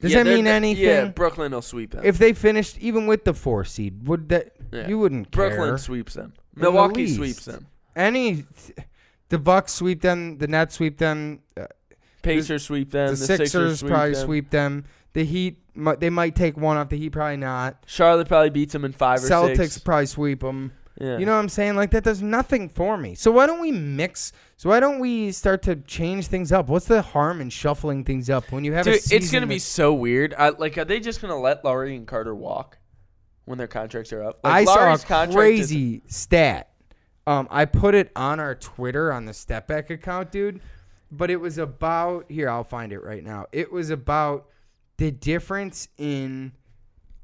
[0.00, 0.84] Does Yeah, that they're mean anything?
[0.84, 2.02] Yeah, Brooklyn will sweep them.
[2.04, 4.86] if they finished even with the four seed, would that Yeah.
[4.88, 5.48] you wouldn't care?
[5.50, 7.16] Brooklyn sweeps them, the Milwaukee least.
[7.16, 8.44] sweeps them, Any,
[9.28, 10.38] the Bucks sweep them.
[10.38, 11.40] The Nets sweep them.
[11.56, 11.66] uh,
[12.22, 14.24] Pacers sweep them, the, the, Sixers, sweep probably them.
[14.24, 14.84] sweep them.
[15.14, 16.90] The Heat, mi- they might take one off.
[16.90, 17.82] The Heat probably not.
[17.86, 19.78] Charlotte probably beats them in five or Celtics six.
[19.78, 20.72] probably sweep them.
[21.00, 21.18] Yeah.
[21.18, 21.76] You know what I'm saying?
[21.76, 23.14] Like that does nothing for me.
[23.14, 24.32] So why don't we mix?
[24.56, 26.68] So why don't we start to change things up?
[26.68, 29.60] What's the harm in shuffling things up when you have a Dude, it's gonna be
[29.60, 30.34] so weird.
[30.36, 32.78] I, like, are they just gonna let Lauri and Carter walk
[33.44, 34.40] when their contracts are up?
[34.42, 36.70] Like, I saw a is- crazy stat.
[37.28, 40.60] Um, I put it on our Twitter on the Step Back account, dude.
[41.10, 42.48] But it was about here.
[42.50, 43.46] I'll find it right now.
[43.52, 44.48] It was about
[44.96, 46.52] the difference in,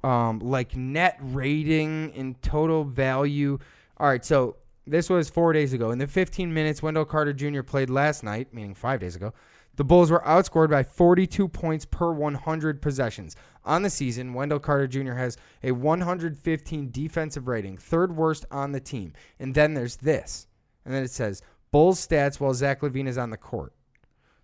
[0.04, 3.58] um, like net rating and total value.
[3.96, 5.90] All right, so this was four days ago.
[5.90, 7.62] In the 15 minutes Wendell Carter Jr.
[7.62, 9.32] played last night, meaning five days ago,
[9.76, 13.34] the Bulls were outscored by 42 points per 100 possessions.
[13.64, 15.14] On the season, Wendell Carter Jr.
[15.14, 19.14] has a 115 defensive rating, third worst on the team.
[19.40, 20.46] And then there's this.
[20.84, 23.72] And then it says Bulls stats while Zach LaVine is on the court.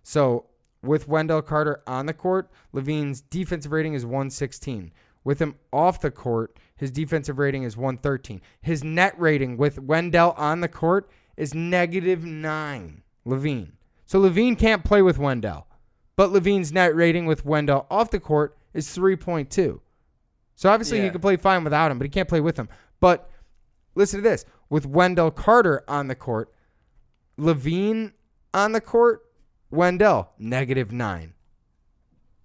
[0.01, 0.47] So
[0.81, 4.91] with Wendell Carter on the court, LaVine's defensive rating is 116.
[5.23, 8.41] With him off the court, his defensive rating is 113.
[8.61, 13.03] His net rating with Wendell on the court is negative nine.
[13.25, 13.71] LaVine.
[14.05, 15.67] So LaVine can't play with Wendell.
[16.15, 19.79] But LaVine's net rating with Wendell off the court is 3.2.
[20.55, 22.69] So obviously he can play fine without him, but he can't play with him.
[22.99, 23.29] But
[23.95, 24.45] listen to this.
[24.69, 26.53] With Wendell Carter on the court,
[27.37, 28.13] LaVine
[28.53, 29.21] on the court,
[29.69, 31.33] Wendell, negative nine.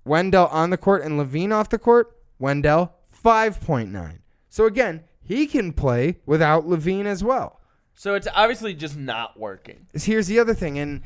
[0.04, 2.92] Wendell on the court and LaVine off the court, Wendell,
[3.24, 4.18] 5.9.
[4.48, 7.60] So again, he can play without LaVine as well.
[7.94, 9.86] So it's obviously just not working.
[9.94, 11.02] Here's the other thing, and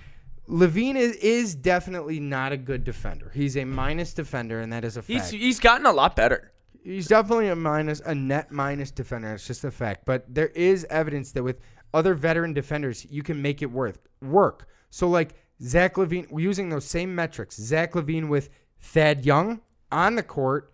[0.48, 3.30] LaVine is, is definitely not a good defender.
[3.32, 5.30] He's a minus defender, and that is a fact.
[5.30, 6.50] He's he's gotten a lot better.
[6.82, 9.34] He's definitely a minus, a net minus defender.
[9.34, 10.04] It's just a fact.
[10.04, 11.60] But there is evidence that with
[11.94, 14.66] other veteran defenders, you can make it worth work.
[14.90, 18.50] So like Zach LaVine, using those same metrics, Zach LaVine with
[18.80, 19.60] Thad Young
[19.92, 20.69] on the court,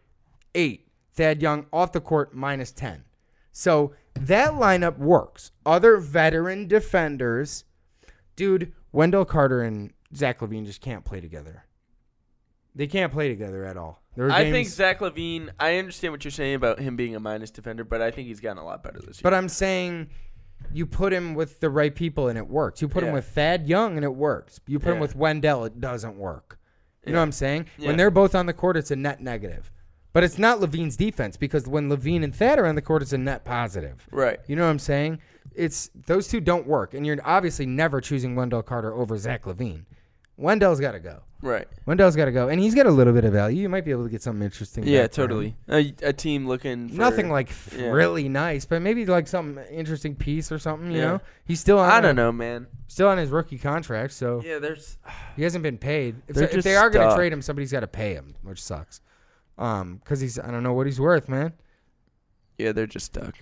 [0.56, 0.88] eight.
[1.14, 3.04] Thad Young off the court, minus ten.
[3.52, 5.52] So that lineup works.
[5.64, 7.64] Other veteran defenders,
[8.34, 11.64] dude, Wendell Carter and Zach LaVine just can't play together.
[12.74, 14.02] They can't play together at all.
[14.18, 15.50] I think Zach LaVine.
[15.58, 18.40] I understand what you're saying about him being a minus defender, but I think he's
[18.40, 19.22] gotten a lot better this year.
[19.22, 20.08] But I'm saying
[20.72, 22.82] you put him with the right people and it works.
[22.82, 24.60] You put him with Thad Young and it works.
[24.66, 26.58] You put him with Wendell, it doesn't work.
[27.04, 27.66] You know what I'm saying?
[27.78, 27.88] Yeah.
[27.88, 29.70] When they're both on the court, it's a net negative.
[30.16, 33.12] But it's not LaVine's defense because when LaVine and Thad are on the court, it's
[33.12, 34.08] a net positive.
[34.10, 34.40] right.
[34.46, 35.18] You know what I'm saying?
[35.54, 39.84] It's those two don't work, and you're obviously never choosing Wendell Carter over Zach LaVine.
[40.38, 41.20] Wendell's got to go.
[41.42, 41.68] Right.
[41.84, 43.60] Wendell's got to go, and he's got a little bit of value.
[43.60, 44.84] You might be able to get something interesting.
[44.86, 45.28] Yeah, back for him.
[45.28, 45.56] totally.
[45.68, 47.88] A, a team looking for Nothing like yeah.
[47.88, 50.92] really nice, but maybe like some interesting piece or something.
[50.92, 51.04] You Yeah.
[51.04, 51.90] know, he's still on.
[51.90, 52.68] I don't know, man.
[52.88, 54.96] Still on his rookie contract, so Yeah, there's.
[55.36, 56.16] he hasn't been paid.
[56.26, 59.02] If, if they are going to trade him, somebody's got to pay him, which sucks.
[59.58, 61.52] Um, because he's I don't know what he's worth, man.
[62.58, 63.34] Yeah, they're just stuck.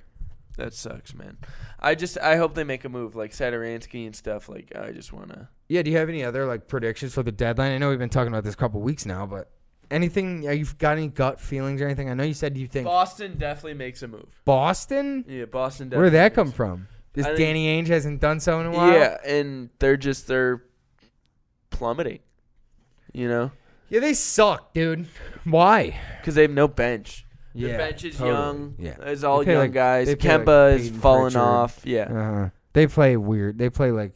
[0.57, 1.39] That sucks, man.
[1.81, 4.49] I just I hope they make a move like Satoransky and stuff.
[4.49, 5.49] Like I just wanna.
[5.69, 5.83] Yeah.
[5.83, 7.73] Do you have any other like predictions for the deadline?
[7.73, 9.51] I know we've been talking about this a couple weeks now, but
[9.91, 10.47] anything?
[10.47, 12.09] Are you've got any gut feelings or anything?
[12.09, 14.41] I know you said you think Boston definitely makes a move.
[14.45, 15.25] Boston.
[15.27, 15.91] Yeah, Boston.
[15.91, 16.87] Where did that come from?
[17.15, 18.93] Just I think- Danny Ainge hasn't done so in a while.
[18.93, 20.62] Yeah, and they're just they're
[21.71, 22.21] plummeting.
[23.12, 23.51] You know,
[23.89, 25.07] Yeah, they suck, dude.
[25.45, 25.99] Why?
[26.20, 27.26] because they have no bench.
[27.53, 28.30] Yeah, the bench is totally.
[28.37, 28.74] young.
[28.78, 28.97] Yeah.
[29.03, 30.07] It's all They young like- guys.
[30.09, 31.41] they play like Kemba is falling Pritchard.
[31.41, 31.80] off.
[31.85, 32.03] Yeah.
[32.03, 32.49] Uh-huh.
[32.72, 33.59] They play weird.
[33.59, 34.14] They play like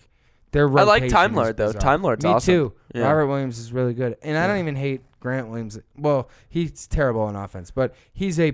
[0.51, 1.73] their I like Time Lord, though.
[1.73, 2.53] Time Lord's Me awesome.
[2.53, 2.73] too.
[2.95, 3.03] Yeah.
[3.03, 5.79] Robert Williams is really good, and I don't even hate Grant Williams.
[5.97, 8.53] Well, he's terrible on offense, but he's a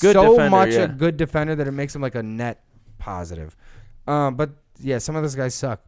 [0.00, 0.80] Good so defender, much yeah.
[0.84, 2.62] a good defender that it makes him like a net
[2.98, 3.56] positive.
[4.06, 5.82] Um, but yeah, some of those guys suck.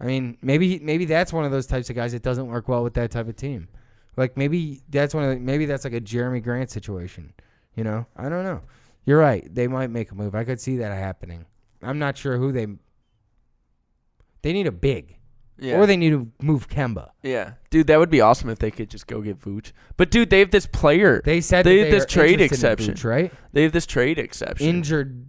[0.00, 2.84] I mean, maybe maybe that's one of those types of guys that doesn't work well
[2.84, 3.68] with that type of team.
[4.16, 7.32] Like maybe that's one of the, maybe that's like a Jerami Grant situation.
[7.74, 8.62] You know, I don't know.
[9.04, 9.46] You're right.
[9.54, 10.34] They might make a move.
[10.34, 11.46] I could see that happening.
[11.82, 12.66] I'm not sure who they.
[14.42, 15.16] They need a big,
[15.58, 15.78] Yeah.
[15.78, 17.10] or they need to move Kemba.
[17.22, 17.52] yeah.
[17.70, 19.72] Dude, that would be awesome if they could just go get Vooch.
[19.96, 21.20] But dude, they have this player.
[21.24, 22.94] They said They that have this trade exception.
[22.94, 23.32] Vooch, right?
[23.52, 24.66] They have this trade exception.
[24.66, 25.26] Injured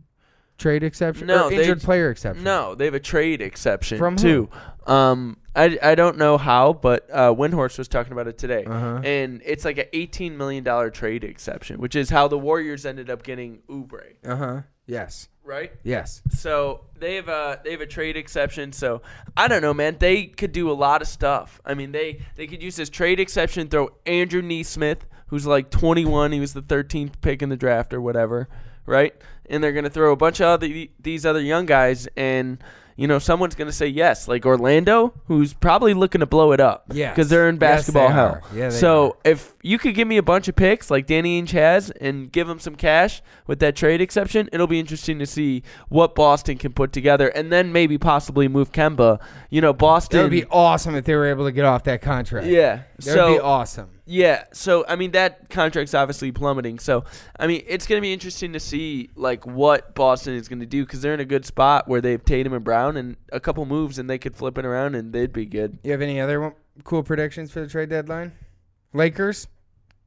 [0.60, 1.26] trade exception.
[1.28, 2.44] No, or they- injured player exception.
[2.44, 4.50] No, they have a trade exception From too.
[4.86, 9.02] Um, I, I don't know how, but uh, Windhorst was talking about it today, Uh-huh.
[9.04, 13.10] and it's like an eighteen million dollar trade exception, which is how the Warriors ended
[13.10, 14.62] up getting Oubre, Uh huh.
[14.86, 15.28] Yes.
[15.44, 15.72] right?
[15.84, 16.22] Yes.
[16.32, 18.72] So they have a they have a trade exception.
[18.72, 19.02] So
[19.38, 19.98] I don't know, man.
[20.00, 21.60] They could do a lot of stuff.
[21.66, 23.68] I mean, they they could use this trade exception.
[23.68, 26.32] Throw Andrew Nesmith, who's like 21.
[26.32, 28.48] He was the 13th pick in the draft or whatever,
[28.90, 29.14] right?
[29.50, 30.68] And they're gonna throw a bunch of other,
[31.00, 32.58] these other young guys, and
[32.98, 36.86] you know someone's gonna say yes, like Orlando, who's probably looking to blow it up,
[36.92, 37.16] Yes.
[37.16, 38.26] because they're in Yes, basketball they hell.
[38.28, 38.42] are.
[38.54, 39.32] Yeah, so are.
[39.32, 42.48] if you could give me a bunch of picks like Danny Ainge has and give
[42.48, 46.72] him some cash with that trade exception, it'll be interesting to see what Boston can
[46.72, 49.20] put together and then maybe possibly move Kemba.
[49.50, 50.18] You know, Boston.
[50.18, 52.48] That would be awesome if they were able to get off that contract.
[52.48, 52.84] yeah.
[52.98, 53.90] That so would be awesome.
[54.06, 56.80] yeah, so I mean that contract's obviously plummeting.
[56.80, 57.04] So
[57.40, 60.66] I mean it's going to be interesting to see like what Boston is going to
[60.66, 63.40] do because they're in a good spot where they have Tatum and Brown and a
[63.40, 65.80] couple moves and they could flip it around and they'd be good.
[65.84, 66.54] You have any other
[66.84, 68.34] cool predictions for the trade deadline?
[68.94, 69.48] Lakers,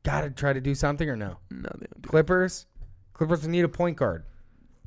[0.02, 1.38] gotta try to do something or no?
[1.50, 2.66] No, they don't do Clippers,
[3.12, 4.24] Clippers need a point guard.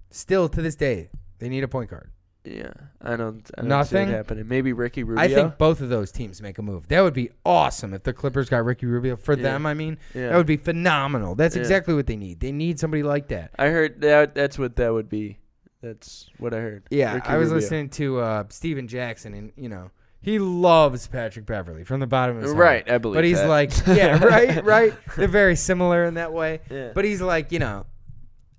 [0.09, 2.11] Still to this day, they need a point guard.
[2.43, 2.71] Yeah,
[3.01, 3.49] I don't.
[3.57, 4.09] I don't see Nothing?
[4.09, 4.47] it happening.
[4.47, 5.23] Maybe Ricky Rubio.
[5.23, 6.87] I think both of those teams make a move.
[6.89, 9.41] That would be awesome if the Clippers got Ricky Rubio for Yeah.
[9.43, 9.65] them.
[9.65, 10.29] I mean, Yeah.
[10.29, 11.33] that would be phenomenal.
[11.33, 11.63] That's Yeah.
[11.63, 12.41] exactly what they need.
[12.41, 13.49] They need somebody like that.
[13.57, 14.35] I heard that.
[14.35, 15.39] That's what that would be.
[15.81, 16.83] That's what I heard.
[16.91, 17.61] Yeah, Ricky I was Rubio.
[17.61, 19.89] listening to uh, Stephen Jackson, and you know
[20.25, 22.63] he loves Patrick Beverley from the bottom of his heart.
[22.63, 23.47] Right, I believe But he's that.
[23.47, 24.93] like, yeah, right, right.
[25.15, 26.61] They're very similar in that way.
[26.69, 26.91] Yeah.
[26.95, 27.85] But he's like, you know,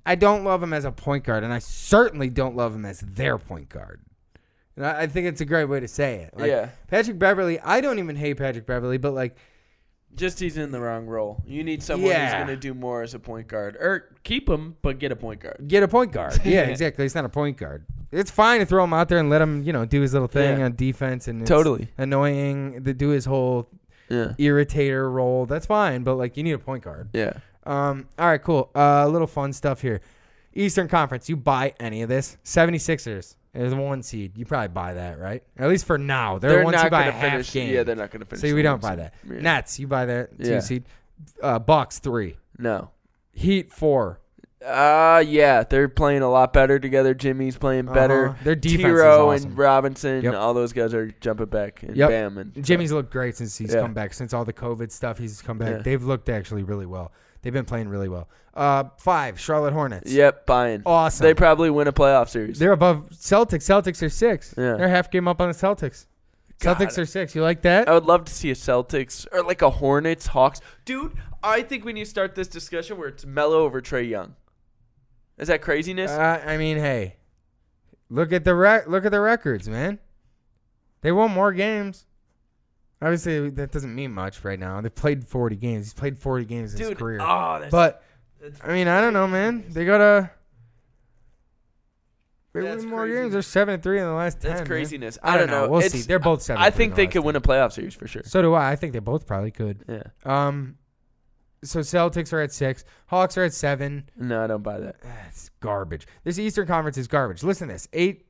[0.07, 3.01] I don't love him as a point guard, and I certainly don't love him as
[3.01, 4.01] their point guard.
[4.77, 6.39] And I, I think it's a great way to say it.
[6.39, 6.69] Like, Yeah.
[6.87, 9.37] Patrick Beverley, I don't even hate Patrick Beverley, but like,
[10.14, 11.43] Just he's in the wrong role.
[11.47, 12.27] You need someone Yeah.
[12.27, 15.17] who's going to do more as a point guard, or keep him but get a
[15.17, 15.64] point guard.
[15.67, 16.41] get a point guard.
[16.45, 17.05] Yeah, exactly.
[17.05, 17.85] He's not a point guard.
[18.17, 20.29] It's fine to throw him out there and let him, you know, do his little
[20.29, 20.64] thing Yeah.
[20.64, 21.89] on defense and it's Totally.
[21.99, 23.69] annoying to do his whole
[24.09, 24.33] Yeah.
[24.39, 25.47] irritator role.
[25.47, 27.09] That's fine, but like you need a point guard.
[27.12, 27.33] Yeah.
[27.64, 28.71] Um, all right, cool.
[28.75, 30.01] Uh, a little fun stuff here.
[30.55, 32.39] Eastern Conference, you buy any of this?
[32.45, 34.39] 76ers is the one seed.
[34.39, 35.43] You probably buy that, right?
[35.59, 36.39] At least for now.
[36.39, 37.53] They're, one not seed by going a half finish.
[37.53, 37.75] game.
[37.75, 38.41] Yeah, they're not going to finish.
[38.41, 39.14] so the we don't one buy that.
[39.23, 39.33] seed.
[39.35, 39.41] Yeah.
[39.43, 40.61] Nets, you buy that two Yeah.
[40.61, 40.85] seed.
[41.43, 42.37] Uh, Bucks three.
[42.59, 42.91] No.
[43.33, 44.21] Heat four.
[44.67, 47.14] Uh yeah, they're playing a lot better together.
[47.14, 48.31] Jimmy's playing better.
[48.31, 48.39] Uh-huh.
[48.45, 49.49] Their defense is Tiro awesome.
[49.51, 50.35] and Robinson, Yep.
[50.35, 51.83] all those guys are jumping back.
[51.85, 52.09] And Yep.
[52.11, 53.83] Bam and Jimmy's looked great since he's Yeah.
[53.83, 54.12] come back.
[54.12, 55.71] Since all the COVID stuff, he's come back.
[55.71, 55.79] Yeah.
[55.83, 57.12] They've looked actually really well.
[57.43, 58.29] They've been playing really well.
[58.55, 60.11] Uh, five Charlotte Hornets.
[60.11, 60.83] Yep, buying.
[60.85, 61.23] Awesome.
[61.25, 62.59] They probably win a playoff series.
[62.59, 63.62] They're above Celtics.
[63.64, 64.53] Celtics are six.
[64.57, 64.77] Yeah.
[64.77, 66.07] They're half game up on the Celtics.
[66.59, 66.79] God.
[66.79, 67.35] Celtics are six.
[67.37, 67.87] You like that?
[67.87, 70.61] I would love to see a Celtics or like a Hornets, Hawks.
[70.87, 71.12] Dude,
[71.43, 74.35] I think we need to start this discussion where it's Melo over Trae Young.
[75.39, 76.11] Is that craziness?
[76.11, 77.16] Uh, I mean, hey,
[78.09, 79.99] look at the rec- look at the records, man.
[81.03, 82.07] They won more games.
[83.03, 84.80] Obviously, that doesn't mean much right now.
[84.80, 85.87] They played 40 games.
[85.87, 87.18] He's played 40 games in his career.
[87.20, 88.03] oh, that's, but
[88.41, 89.64] that's I mean, I don't know, man.
[89.68, 90.30] They gotta.
[92.55, 93.20] They That's win more crazy.
[93.20, 93.32] games.
[93.34, 94.53] They're seven and three in the last ten.
[94.57, 95.18] that's craziness.
[95.22, 95.68] I I, don't know.
[95.68, 96.09] We'll It's- see.
[96.09, 98.09] They're both seven I and three in think they could win a playoff series for
[98.09, 98.22] sure.
[98.24, 98.70] So do I.
[98.72, 99.84] I think they both probably could.
[99.87, 100.05] Yeah.
[100.24, 100.78] Um,
[101.64, 102.84] so Celtics are at six.
[103.07, 104.09] Hawks are at seven.
[104.16, 105.00] No, I don't buy that.
[105.02, 106.07] That's garbage.
[106.24, 107.42] This Eastern Conference is garbage.
[107.42, 108.26] Listen to this: eight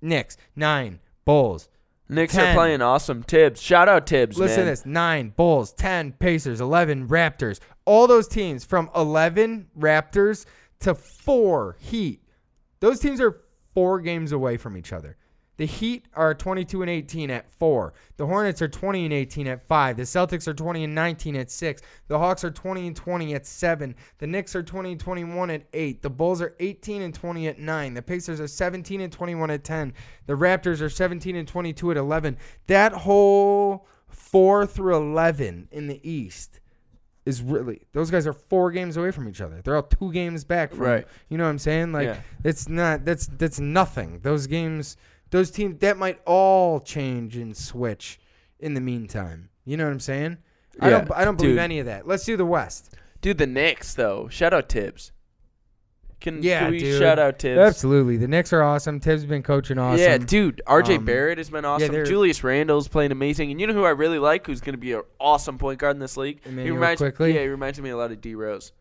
[0.00, 1.68] Knicks, nine Bulls.
[2.10, 2.46] Knicks 10.
[2.46, 3.22] are playing awesome.
[3.22, 3.60] Thibs.
[3.60, 4.66] Shout out Thibs, Listen man.
[4.66, 7.60] to this: nine Bulls, ten Pacers, eleven Raptors.
[7.84, 10.46] All those teams from eleven Raptors
[10.80, 12.22] to four Heat.
[12.80, 13.42] Those teams are
[13.74, 15.17] four games away from each other.
[15.58, 17.92] The Heat are 22 and 18 at four.
[18.16, 19.96] The Hornets are 20 and 18 at five.
[19.96, 21.82] The Celtics are 20 and 19 at six.
[22.06, 23.94] The Hawks are 20 and 20 at seven.
[24.18, 26.00] The Knicks are 20 and 21 at eight.
[26.00, 27.92] The Bulls are 18 and 20 at nine.
[27.94, 29.92] The Pacers are 17 and 21 at 10.
[30.26, 32.36] The Raptors are 17 and 22 at 11.
[32.68, 36.60] That whole four through eleven in the East
[37.26, 39.60] is really those guys are four games away from each other.
[39.62, 41.06] They're all two games back from Right.
[41.28, 41.92] you know what I'm saying?
[41.92, 42.20] Like Yeah.
[42.42, 44.20] it's not that's that's nothing.
[44.22, 44.96] Those games
[45.30, 48.18] those teams that might all change and switch
[48.60, 49.48] in the meantime.
[49.64, 50.38] You know what I'm saying?
[50.80, 51.58] I Yeah, don't I don't believe dude.
[51.60, 52.06] any of that.
[52.06, 52.94] Let's do the West.
[53.20, 54.28] Dude, the Knicks though.
[54.28, 55.12] Shout out Thibs.
[56.20, 56.98] Can, Yeah, can we dude.
[56.98, 57.58] shout out Thibs?
[57.60, 58.16] Absolutely.
[58.16, 58.98] The Knicks are awesome.
[58.98, 60.00] Thibs has been coaching awesome.
[60.00, 60.60] Yeah, dude.
[60.66, 61.92] RJ Um, Barrett has been awesome.
[61.92, 63.52] they're- Julius Randle's playing amazing.
[63.52, 65.94] And you know who I really like who's going to be an awesome point guard
[65.94, 66.40] in this league?
[66.44, 67.34] Immanuel reminds Quickley?
[67.34, 68.72] Yeah, he reminds me a lot of D Rose.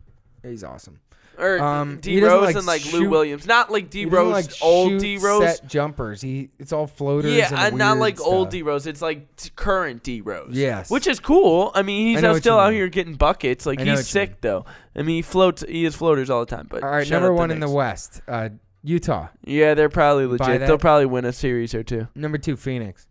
[0.44, 1.00] He's awesome.
[1.40, 3.46] Or Um, D Rose like, and like Lou Williams.
[3.46, 5.58] Not like D Rose, like, old shoot D Rose.
[5.58, 6.22] set jumpers.
[6.22, 7.32] He it's all floaters.
[7.34, 8.50] Yeah, and and not like old.
[8.50, 8.88] D Rose.
[8.88, 10.50] It's like t- current D Rose.
[10.54, 10.90] Yes.
[10.90, 11.72] which is cool.
[11.76, 12.80] I mean, he's I out still out mean.
[12.80, 13.66] here getting buckets.
[13.66, 14.66] Like he's sick though.
[14.96, 15.64] I mean, he floats.
[15.68, 16.68] He has floaters all the time.
[16.70, 18.50] But All right, number out the one in the West, uh,
[18.84, 19.28] Utah.
[19.46, 20.62] Yeah, they're probably legit.
[20.62, 22.08] They'll probably win a series or two.
[22.16, 23.06] Number two, Phoenix.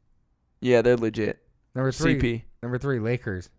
[0.60, 1.38] Yeah, they're legit.
[1.76, 2.42] Number three, CP.
[2.62, 3.50] number three, Lakers.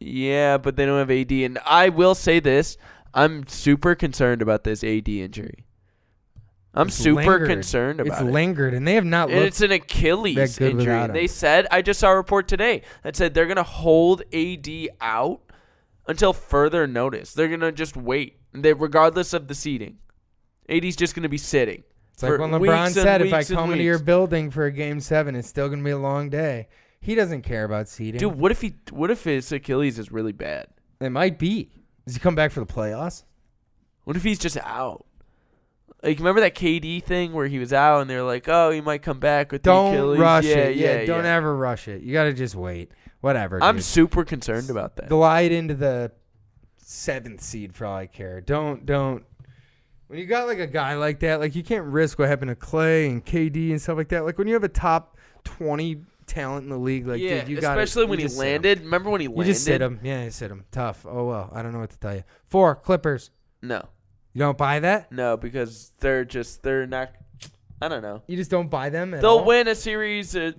[0.00, 1.30] Yeah, but they don't have AD.
[1.32, 2.76] And I will say this:
[3.14, 5.64] I'm super concerned about this AD injury.
[6.72, 7.48] I'm It's super lingered.
[7.48, 8.24] concerned It's about it.
[8.26, 9.48] It's lingered, and they have not And looked.
[9.48, 11.08] it's an Achilles injury.
[11.08, 14.68] they said I just saw a report today that said they're gonna hold AD
[15.00, 15.40] out
[16.06, 17.34] until further notice.
[17.34, 18.36] They're gonna just wait.
[18.52, 19.98] They regardless of the seeding.
[20.68, 21.82] AD's just gonna be sitting.
[22.12, 25.34] It's like when LeBron said, "If I come into your building for a game seven,
[25.34, 26.68] it's still gonna be a long day."
[27.00, 28.18] He doesn't care about seeding.
[28.18, 30.68] Dude, what if he what if his Achilles is really bad?
[31.00, 31.72] it might be.
[32.10, 33.22] Does he come back for the playoffs?
[34.02, 35.06] What if he's just out?
[36.02, 39.02] Like remember that KD thing where he was out and they're like, "Oh, he might
[39.02, 40.76] come back with the Don't Achilles." rush yeah, it.
[40.76, 41.36] Yeah, don't yeah.
[41.36, 42.02] ever rush it.
[42.02, 42.90] You gotta just wait.
[43.20, 43.62] Whatever.
[43.62, 43.84] I'm dude.
[43.84, 45.08] super concerned about that.
[45.08, 46.10] glide into the
[46.78, 48.40] seventh seed for all I care.
[48.40, 49.24] Don't don't.
[50.08, 52.56] When you got like a guy like that, like you can't risk what happened to
[52.56, 54.24] Clay and KD and stuff like that.
[54.24, 57.60] Like when you have a top twenty talent in the league, like yeah, dude, you
[57.60, 58.80] got especially when he landed.
[58.80, 59.52] Remember when he You landed?
[59.52, 60.00] just sit him.
[60.02, 60.64] Yeah, you sit him.
[60.70, 61.04] Tough.
[61.08, 62.24] Oh well, I don't know what to tell you.
[62.44, 63.30] Four Clippers.
[63.62, 63.86] No,
[64.32, 65.12] You don't buy that.
[65.12, 67.12] no, because they're just they're not.
[67.82, 68.22] I don't know.
[68.26, 69.10] You just don't buy them.
[69.10, 69.44] They'll all?
[69.44, 70.36] win a series.
[70.36, 70.52] Uh,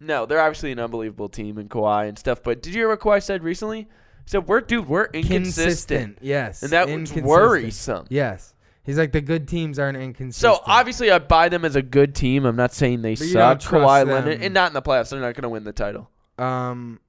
[0.00, 2.42] no, they're obviously an unbelievable team and Kawhi and stuff.
[2.42, 3.80] But did you hear what Kawhi said recently?
[3.82, 3.86] He
[4.30, 6.18] said, "We're dude, we're inconsistent." Consistent.
[6.22, 6.62] Yes.
[6.62, 8.06] And that was worrisome.
[8.08, 8.53] Yes.
[8.84, 10.56] He's like the good teams aren't inconsistent.
[10.56, 12.44] So obviously, I buy them as a good team.
[12.44, 13.70] I'm not saying they But you don't suck.
[13.70, 14.08] trust Kawhi them.
[14.14, 15.08] Leonard, and not in the playoffs.
[15.10, 16.10] They're not going to win the title.
[16.38, 17.00] Um.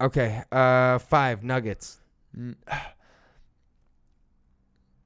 [0.00, 0.42] Okay.
[0.52, 0.98] Uh.
[0.98, 1.98] Five Nuggets.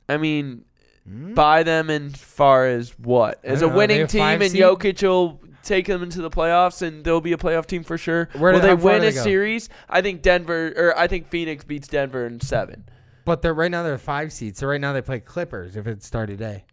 [0.09, 0.64] I mean,
[1.07, 1.35] Hmm?
[1.35, 3.39] buy them in far as what?
[3.45, 4.61] As a don't know, they winning have team, five and seed?
[4.61, 8.29] Jokic will take them into the playoffs, and they'll be a playoff team for sure.
[8.37, 9.23] Where will do- they how far win do a they go?
[9.23, 9.68] series?
[9.89, 12.85] I think Denver, or I think Phoenix beats Denver in seven.
[13.25, 14.59] But they're right now they're five seeds.
[14.61, 16.64] So right now they play Clippers if it started today.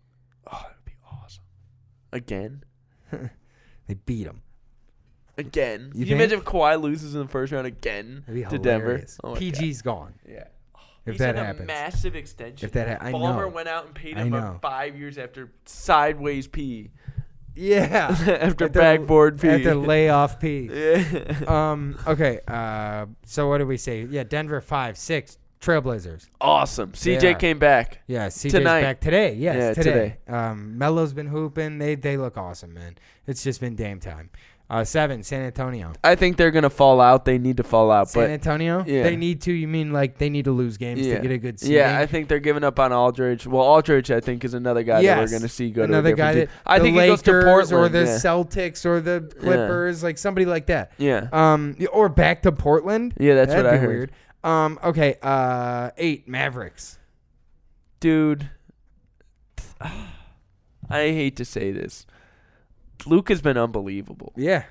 [0.51, 1.43] Oh, that'd be awesome.
[2.13, 2.63] Again,
[3.87, 4.41] They beat them.
[5.37, 5.85] again.
[5.87, 6.19] You Can you think?
[6.19, 8.85] imagine if Kawhi loses in the first round again That'd be to Denver?
[8.85, 9.17] hilarious.
[9.23, 9.39] Oh my.
[9.39, 10.13] PG's gone.
[10.27, 10.45] Yeah.
[11.05, 11.61] If that happens.
[11.61, 12.65] A massive extension.
[12.65, 13.47] If that ha- I Ballmer know.
[13.47, 14.37] went out and paid I him know.
[14.39, 16.91] up five years after sideways P.
[17.55, 18.15] Yeah.
[18.41, 19.47] After backboard P.
[19.49, 20.69] After layoff P.
[20.71, 21.33] Yeah.
[21.47, 21.97] Um.
[22.05, 22.39] Okay.
[22.47, 23.07] Uh.
[23.25, 24.03] So what did we say?
[24.03, 24.23] Yeah.
[24.25, 25.39] Denver five six.
[25.61, 26.27] Trailblazers.
[26.39, 26.91] awesome.
[26.91, 28.01] CJ came back.
[28.07, 28.27] Yeah.
[28.27, 28.81] CJ's Tonight.
[28.81, 29.33] back today.
[29.35, 29.77] Yes.
[29.77, 30.17] Yeah, today.
[30.27, 30.77] Um.
[30.77, 31.77] Melo's been hooping.
[31.79, 32.95] They they look awesome, man.
[33.25, 34.29] It's just been Dame time.
[34.69, 34.83] Uh.
[34.83, 35.23] Seven.
[35.23, 35.93] San Antonio.
[36.03, 37.23] I think they're gonna fall out.
[37.25, 38.83] They need to fall out, San but Antonio.
[38.85, 39.01] yeah.
[39.03, 39.53] They need to.
[39.53, 41.77] You mean like they need to lose games yeah, to get a good seeding?
[41.77, 41.97] yeah.
[41.97, 43.47] I think they're giving up on Aldridge.
[43.47, 45.31] Well, Aldridge, I think, is another guy that Yes.
[45.31, 46.63] we're gonna see go another to a guy different that team.
[46.67, 48.15] I the think he Lakers goes to Portland or the yeah.
[48.17, 50.91] Celtics or the Clippers, like somebody like that.
[50.97, 51.29] yeah.
[51.31, 53.13] Um, or back to Portland.
[53.19, 53.87] Yeah, that's That'd what I be heard.
[53.89, 54.11] weird.
[54.43, 55.15] Um, okay.
[55.21, 56.97] Uh, eight Mavericks.
[57.99, 58.49] dude.
[60.89, 62.05] I hate to say this.
[63.05, 64.33] Luke has been unbelievable.
[64.35, 64.63] Yeah.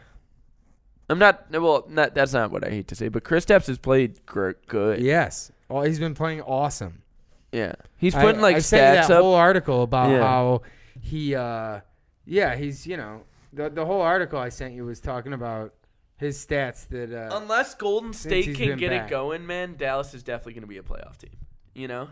[1.08, 1.84] I'm not well.
[1.88, 5.00] Not that's not what I hate to say, but Kristaps has played gr- good.
[5.00, 5.52] Yes.
[5.68, 7.02] Well, he's been playing awesome.
[7.52, 7.74] Yeah.
[7.96, 9.22] He's I- putting like I stats that up.
[9.22, 10.22] whole article about Yeah.
[10.22, 10.62] how
[11.00, 11.34] he.
[11.36, 11.80] Uh,
[12.24, 15.74] yeah, he's you know the the whole article I sent you was talking about
[16.16, 17.12] his stats that.
[17.12, 19.06] Uh, Unless Golden State can get back.
[19.06, 21.36] it going, man, Dallas is definitely going to be a playoff team.
[21.74, 22.08] You know,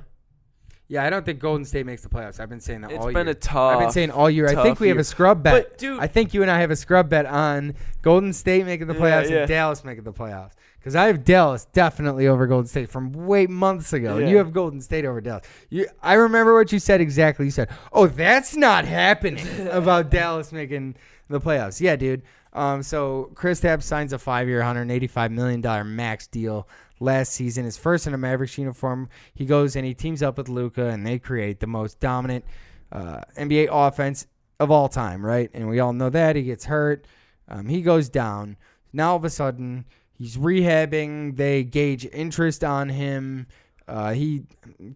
[0.89, 2.39] yeah, I don't think Golden State makes the playoffs.
[2.39, 3.33] I've been saying that It's all been year.
[3.33, 3.73] a tough.
[3.75, 4.47] I've been saying all year.
[4.49, 5.01] I think we have year.
[5.01, 5.71] a scrub bet.
[5.71, 8.89] But, dude- I think you and I have a scrub bet on Golden State making
[8.89, 9.39] the playoffs yeah.
[9.39, 10.53] and Dallas making the playoffs.
[10.79, 14.19] Because I have Dallas definitely over Golden State from way months ago.
[14.19, 14.33] and Yeah.
[14.33, 15.47] You have Golden State over Dallas.
[15.71, 17.47] You, I remember what you said exactly.
[17.47, 20.97] You said, "Oh, that's not happening about Dallas making
[21.31, 22.21] the playoffs." Yeah, dude.
[22.55, 26.69] Um, so Kristaps signs a five-year, 185 million dollar max deal
[27.01, 27.65] last season.
[27.65, 29.09] His first in a Mavericks uniform.
[29.35, 32.45] He goes and he teams up with Luka, and they create the most dominant
[32.93, 34.27] uh, NBA offense
[34.61, 35.51] of all time, right?
[35.53, 37.07] And we all know that he gets hurt.
[37.49, 38.57] Um, he goes down.
[38.93, 41.37] Now all of a sudden he's rehabbing.
[41.37, 43.47] They gauge interest on him.
[43.87, 44.45] Uh, he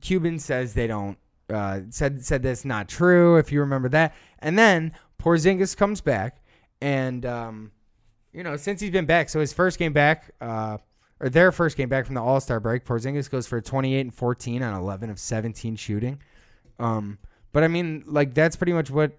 [0.01, 1.19] Cuban says they don't.
[1.53, 3.37] Uh, said said that's not true.
[3.37, 6.43] If you remember that, and then Porzingis comes back,
[6.81, 7.73] and um,
[8.33, 10.79] you know since he's been back, so his first game back, uh,
[11.21, 14.15] or their first game back from the All Star break, Porzingis goes for 28 and
[14.15, 16.21] 14 on 11 of 17 shooting.
[16.79, 17.19] Um,
[17.53, 19.13] but I mean, like that's pretty much what.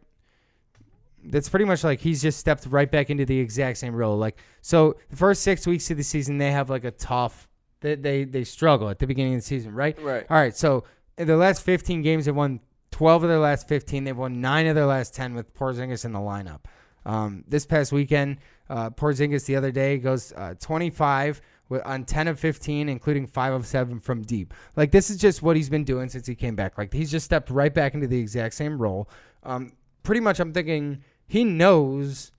[1.21, 4.17] That's pretty much like he's just stepped right back into the exact same role.
[4.17, 7.49] Like so, the first six weeks of the season, they have like a tough.
[7.81, 10.01] They they, they struggle at the beginning of the season, right?
[10.01, 10.25] Right.
[10.29, 10.55] All right.
[10.55, 10.85] So
[11.17, 14.05] in their last 15 games, they've won 12 of their last 15.
[14.05, 16.61] They've won nine of their last 10 with Porzingis in the lineup.
[17.05, 18.37] Um, this past weekend,
[18.69, 23.53] uh, Porzingis the other day goes uh, 25 wi- on 10 of 15, including five
[23.53, 24.53] of seven from deep.
[24.75, 26.77] Like this is just what he's been doing since he came back.
[26.77, 29.09] Like he's just stepped right back into the exact same role.
[29.43, 29.73] Um,
[30.03, 32.31] pretty much, I'm thinking he knows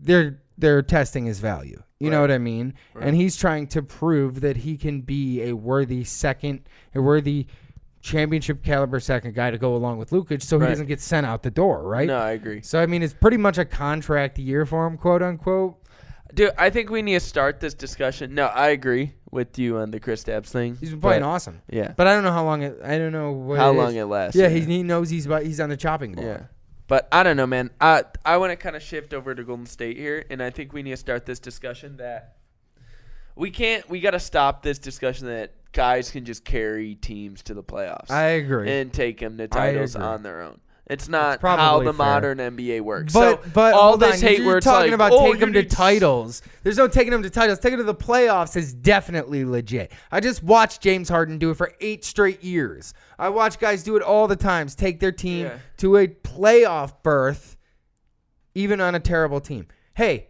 [0.00, 1.82] they're they're testing his value.
[2.00, 2.74] You know what I mean?
[3.06, 6.62] And he's trying to prove that he can be a worthy second,
[6.94, 7.46] a worthy
[8.00, 10.70] championship caliber second guy to go along with Lukic, so he Right.
[10.70, 12.06] doesn't get sent out the door, right?
[12.06, 12.62] No, I agree.
[12.62, 15.76] So I mean, it's pretty much a contract year for him, quote unquote.
[16.34, 18.34] Dude, I think we need to start this discussion.
[18.34, 20.76] No, I agree with you on the Kristaps thing.
[20.78, 21.92] He's been playing but- awesome, Yeah.
[21.96, 22.78] but I don't know how long it.
[22.84, 24.02] I don't know what How it long is.
[24.02, 24.36] it lasts.
[24.36, 26.26] Yeah, he, he knows he's about, he's on the chopping block.
[26.26, 26.40] Yeah.
[26.86, 27.70] But I don't know, man.
[27.80, 30.72] I I want to kind of shift over to Golden State here, and I think
[30.72, 32.36] we need to start this discussion that
[33.36, 33.88] we can't.
[33.90, 38.10] We got to stop this discussion that guys can just carry teams to the playoffs
[38.10, 38.70] I agree.
[38.70, 40.60] and take them to titles on their own.
[40.88, 41.92] It's not how the fair.
[41.92, 43.12] modern NBA works.
[43.12, 45.52] But so but all this on, hate it's talking like, about oh, take you them
[45.52, 46.40] to titles.
[46.62, 47.58] There's no taking them to titles.
[47.58, 49.92] Taking them to the playoffs is definitely legit.
[50.10, 52.94] I just watched James Harden do it for eight straight years.
[53.18, 54.74] I watch guys do it all the times.
[54.74, 55.58] Take their team Yeah.
[55.76, 57.58] to a playoff berth,
[58.54, 59.66] even on a terrible team.
[59.94, 60.28] Hey,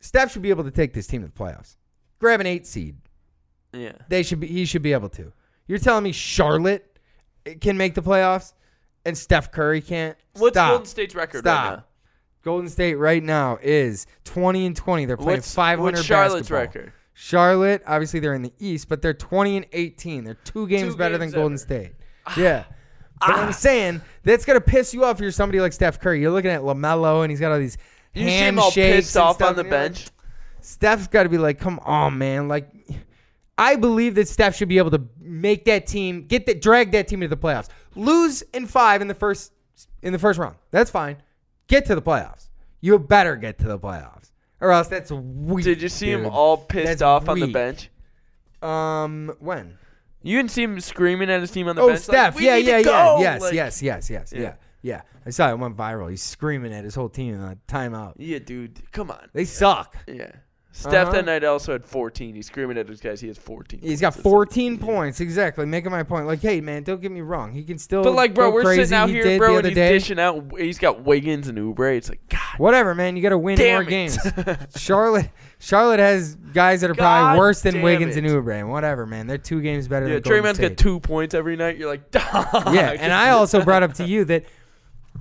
[0.00, 1.76] Steph should be able to take this team to the playoffs.
[2.20, 2.96] Grab an eight seed.
[3.74, 3.92] Yeah.
[4.08, 4.46] They should be.
[4.46, 5.32] He should be able to.
[5.66, 6.98] You're telling me Charlotte
[7.60, 8.52] can make the playoffs
[9.04, 10.16] and Steph Curry can't?
[10.34, 10.70] What's Stop.
[10.70, 11.64] Golden State's record Stop.
[11.64, 11.84] right now?
[12.42, 15.06] Golden State right now is 20 and 20.
[15.06, 16.60] They're playing What's 500 what's Charlotte's basketball.
[16.60, 16.92] record?
[17.14, 20.24] Charlotte, obviously they're in the East, but they're 20 and 18.
[20.24, 21.58] They're two games Two better games than Golden.
[21.58, 21.92] State.
[22.36, 22.64] Yeah.
[23.20, 23.52] But I'm ah.
[23.52, 26.20] saying that's gonna piss you off if you're somebody like Steph Curry.
[26.20, 27.78] You're looking at LaMelo and he's got all these
[28.12, 30.08] You see him all handshakes pissed off on the like, bench.
[30.60, 32.48] Steph's got to be like, come on, man.
[32.48, 32.68] Like,
[33.56, 37.06] I believe that Steph should be able to make that team, get that, drag that
[37.08, 37.68] team to the playoffs.
[37.94, 39.52] Lose in five in the first
[40.02, 40.56] in the first round.
[40.70, 41.16] That's fine.
[41.68, 42.48] Get to the playoffs.
[42.80, 44.30] You better get to the playoffs,
[44.60, 45.64] or else that's weak.
[45.64, 47.90] Did you see him all pissed That's off on the bench?
[48.60, 49.78] Um, when?
[50.22, 52.00] You didn't see him screaming at his team on the Oh, bench.
[52.00, 52.34] Steph.
[52.36, 53.18] Like, yeah, yeah, yeah.
[53.20, 54.40] Yes, Like, yes, yes, yes, Yeah.
[54.40, 55.00] yeah, yeah.
[55.26, 56.10] I saw it went viral.
[56.10, 58.14] He's screaming at his whole team in a timeout.
[58.16, 58.90] Yeah, dude.
[58.92, 59.28] Come on.
[59.34, 59.96] They suck.
[60.06, 60.32] Yeah.
[60.76, 61.12] Steph Uh-huh.
[61.12, 62.34] that night also had 14.
[62.34, 63.20] He's screaming at his guys.
[63.20, 63.78] He has 14.
[63.80, 64.16] He's got points.
[64.18, 65.20] It's like- 14 points.
[65.20, 65.66] Exactly.
[65.66, 66.26] Making my point.
[66.26, 67.52] Like, hey, man, don't get me wrong.
[67.52, 68.02] He can still.
[68.02, 68.82] But like, bro, go we're crazy.
[68.82, 69.92] sitting out He here, did bro, and other he's day.
[69.92, 70.44] dishing out.
[70.58, 71.96] He's got Wiggins and Oubre.
[71.96, 73.16] It's like, God, Whatever, man.
[73.16, 73.88] You got to win damn more it.
[73.88, 74.18] games.
[74.76, 78.24] Charlotte, Charlotte has guys that are probably worse than damn Wiggins it.
[78.24, 78.58] and Oubre.
[78.58, 79.28] And whatever, man.
[79.28, 80.78] They're two games better yeah, than Golden Draymond's got State.
[80.78, 81.76] two points every night.
[81.78, 82.74] You're like, dog.
[82.74, 84.44] Yeah, and I also brought up to you that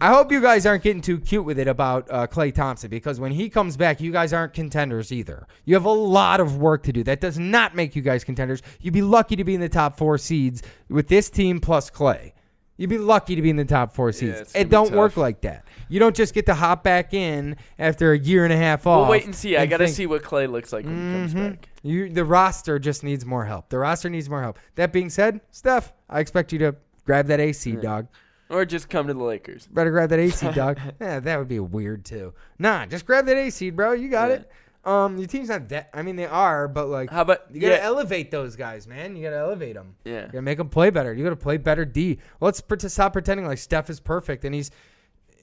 [0.03, 3.21] I hope you guys aren't getting too cute with it about uh, Klay Thompson because
[3.21, 5.47] when he comes back, you guys aren't contenders either.
[5.63, 7.03] You have a lot of work to do.
[7.05, 8.61] That does not make you guys contenders.
[8.81, 12.33] You'd be lucky to be in the top four seeds with this team plus Klay.
[12.75, 14.51] You'd be lucky to be in the top four seeds.
[14.51, 15.63] gonna it don't work like that.
[15.87, 19.03] You don't just get to hop back in after a year and a half off.
[19.03, 19.55] We'll wait and see.
[19.55, 21.49] I gotta see what Klay looks like when he comes Mhm.
[21.51, 21.69] back.
[21.81, 23.69] You, the roster just needs more help.
[23.69, 24.59] The roster needs more help.
[24.75, 26.75] That being said, Steph, I expect you to
[27.05, 28.07] grab that AC, dog.
[28.53, 29.67] Or just come to the Lakers.
[29.67, 30.79] Better grab that AC, dog.
[31.01, 32.33] yeah, that would be weird too.
[32.59, 33.93] Nah, just grab that AC, bro.
[33.93, 34.35] You got Yeah.
[34.37, 34.51] it.
[34.85, 35.89] Um, your team's not that.
[35.93, 39.15] I mean, they are, but like, How about you gotta yeah, elevate those guys, man.
[39.15, 39.95] You gotta elevate them.
[40.03, 40.21] yeah.
[40.25, 41.13] You gotta make them play better.
[41.13, 42.19] You gotta play better D.
[42.41, 44.71] Let's pre- stop pretending like Steph is perfect and he's,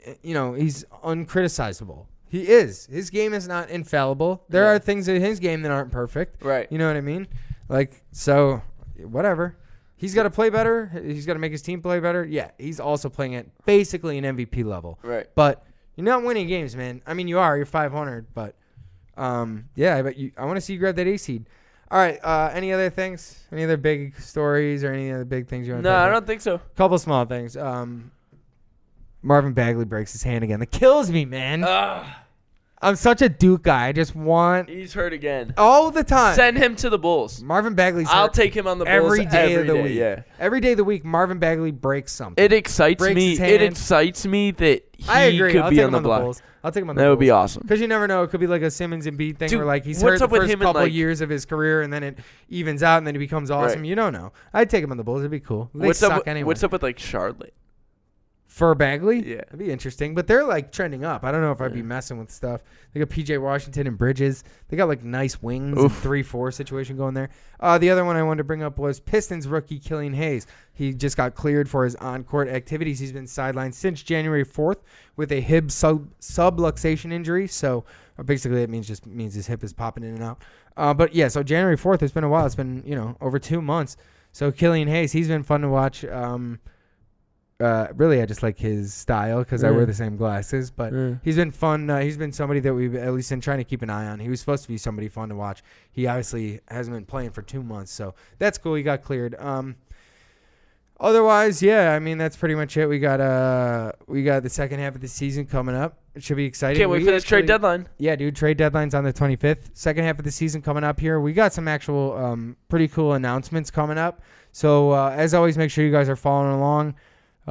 [0.04, 2.06] eh, you know, he's uncriticizable.
[2.28, 2.86] He is.
[2.86, 4.44] His game is not infallible.
[4.50, 4.72] There Yeah.
[4.72, 6.44] are things in his game that aren't perfect.
[6.44, 6.66] Right.
[6.70, 7.26] You know what I mean?
[7.68, 8.62] Like, so,
[9.02, 9.56] whatever.
[10.00, 10.86] He's got to play better.
[11.04, 12.24] He's got to make his team play better.
[12.24, 14.98] Yeah, he's also playing at basically an MVP level.
[15.02, 15.26] Right.
[15.34, 15.62] But
[15.94, 17.02] you're not winning games, man.
[17.06, 17.54] I mean, you are.
[17.58, 18.54] You're 500, but
[19.18, 20.00] um, yeah.
[20.00, 21.44] But you, I want to see you grab that A seed.
[21.90, 22.18] All right.
[22.24, 23.40] Uh, any other things?
[23.52, 25.84] Any other big stories or any other big things you want?
[25.84, 26.54] No, I don't think so.
[26.54, 27.54] A Couple small things.
[27.58, 28.10] Um,
[29.20, 30.60] Marvin Bagley breaks his hand again.
[30.60, 31.62] That kills me, man.
[31.62, 32.06] Ugh.
[32.82, 33.88] I'm such a Duke guy.
[33.88, 35.52] I just want He's hurt again.
[35.58, 36.34] all the time.
[36.34, 37.42] Send him to the Bulls.
[37.42, 39.94] Marvin Bagley's I'll hurt take him on the Bulls every day of the week.
[39.94, 40.22] Yeah.
[40.38, 42.42] Every day of the week, Marvin Bagley breaks something.
[42.42, 43.30] It excites Breaks me.
[43.30, 45.52] his It excites me that he I agree.
[45.52, 46.22] could I'll be take on him the on the block.
[46.22, 46.42] Bulls.
[46.64, 47.04] I'll take him on the Bulls.
[47.06, 47.62] That would be awesome.
[47.62, 48.22] Because you never know.
[48.22, 50.18] It could be like a Simmons and Embiid thing Dude, where like he's what's hurt
[50.20, 52.18] the up with first him and, couple like- years of his career and then it
[52.48, 53.80] evens out and then he becomes awesome.
[53.80, 53.88] Right.
[53.88, 54.32] You don't know.
[54.54, 55.20] I'd take him on the Bulls.
[55.20, 55.70] It'd be cool.
[55.74, 56.18] They What's suck up?
[56.20, 56.46] with- anyway.
[56.46, 57.52] What's up with like Charlotte?
[58.60, 59.26] For Bagley?
[59.26, 59.36] Yeah.
[59.36, 60.14] That'd be interesting.
[60.14, 61.24] But they're like trending up.
[61.24, 62.62] I don't know if I'd be messing with stuff.
[62.92, 64.44] They got PJ Washington and Bridges.
[64.68, 67.30] They got like nice wings 3 4 situation going there.
[67.58, 70.46] Uh, the other one I wanted to bring up was Pistons rookie Killian Hayes.
[70.74, 72.98] He just got cleared for his on court activities.
[72.98, 74.80] He's been sidelined since January 4th
[75.16, 77.48] with a hip sub- subluxation injury.
[77.48, 77.86] So
[78.18, 80.42] uh, basically, it means just means his hip is popping in and out.
[80.76, 82.44] Uh, but yeah, so January 4th, it's been a while.
[82.44, 83.96] It's been, you know, over two months.
[84.32, 86.04] So Killian Hayes, he's been fun to watch.
[86.04, 86.58] Um,
[87.60, 90.70] uh, really, I just like his style because I wear the same glasses.
[90.70, 91.14] But Yeah.
[91.22, 91.88] he's been fun.
[91.90, 94.18] Uh, he's been somebody that we've at least been trying to keep an eye on.
[94.20, 95.62] He was supposed to be somebody fun to watch.
[95.92, 98.74] He obviously hasn't been playing for two months, so that's cool.
[98.74, 99.34] He got cleared.
[99.38, 99.76] Um,
[100.98, 102.86] otherwise, yeah, I mean that's pretty much it.
[102.86, 105.98] We got uh, we got the second half of the season coming up.
[106.14, 106.78] It should be exciting.
[106.78, 107.88] Can't wait We for this trade actually- deadline.
[107.98, 108.34] yeah, dude.
[108.34, 109.70] Trade deadline's on the 25th.
[109.74, 111.20] Second half of the season coming up here.
[111.20, 114.20] We got some actual um, pretty cool announcements coming up.
[114.50, 116.96] So uh, as always, make sure you guys are following along.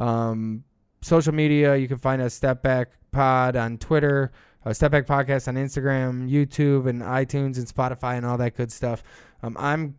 [0.00, 0.64] Um,
[1.02, 4.32] social media, you can find us Step Back Pod on Twitter,
[4.64, 8.72] uh, Step Back Podcast on Instagram, YouTube, and iTunes and Spotify and all that good
[8.72, 9.02] stuff.
[9.42, 9.96] Um, I'm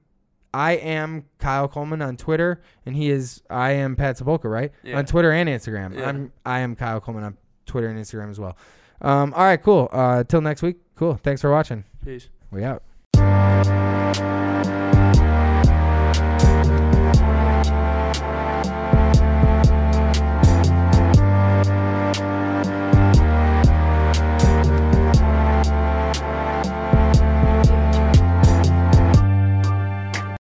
[0.53, 4.71] I am Kyle Coleman on Twitter, and he is I am Pat Sabolka, right?
[4.83, 4.97] Yeah.
[4.97, 5.95] On Twitter and Instagram.
[5.97, 6.09] Yeah.
[6.09, 8.57] I'm I am Kyle Coleman on Twitter and Instagram as well.
[9.01, 9.89] Um, all right, cool.
[9.91, 10.77] Uh, till next week.
[10.95, 11.15] Cool.
[11.15, 11.83] Thanks for watching.
[12.03, 12.29] Peace.
[12.51, 12.83] We out.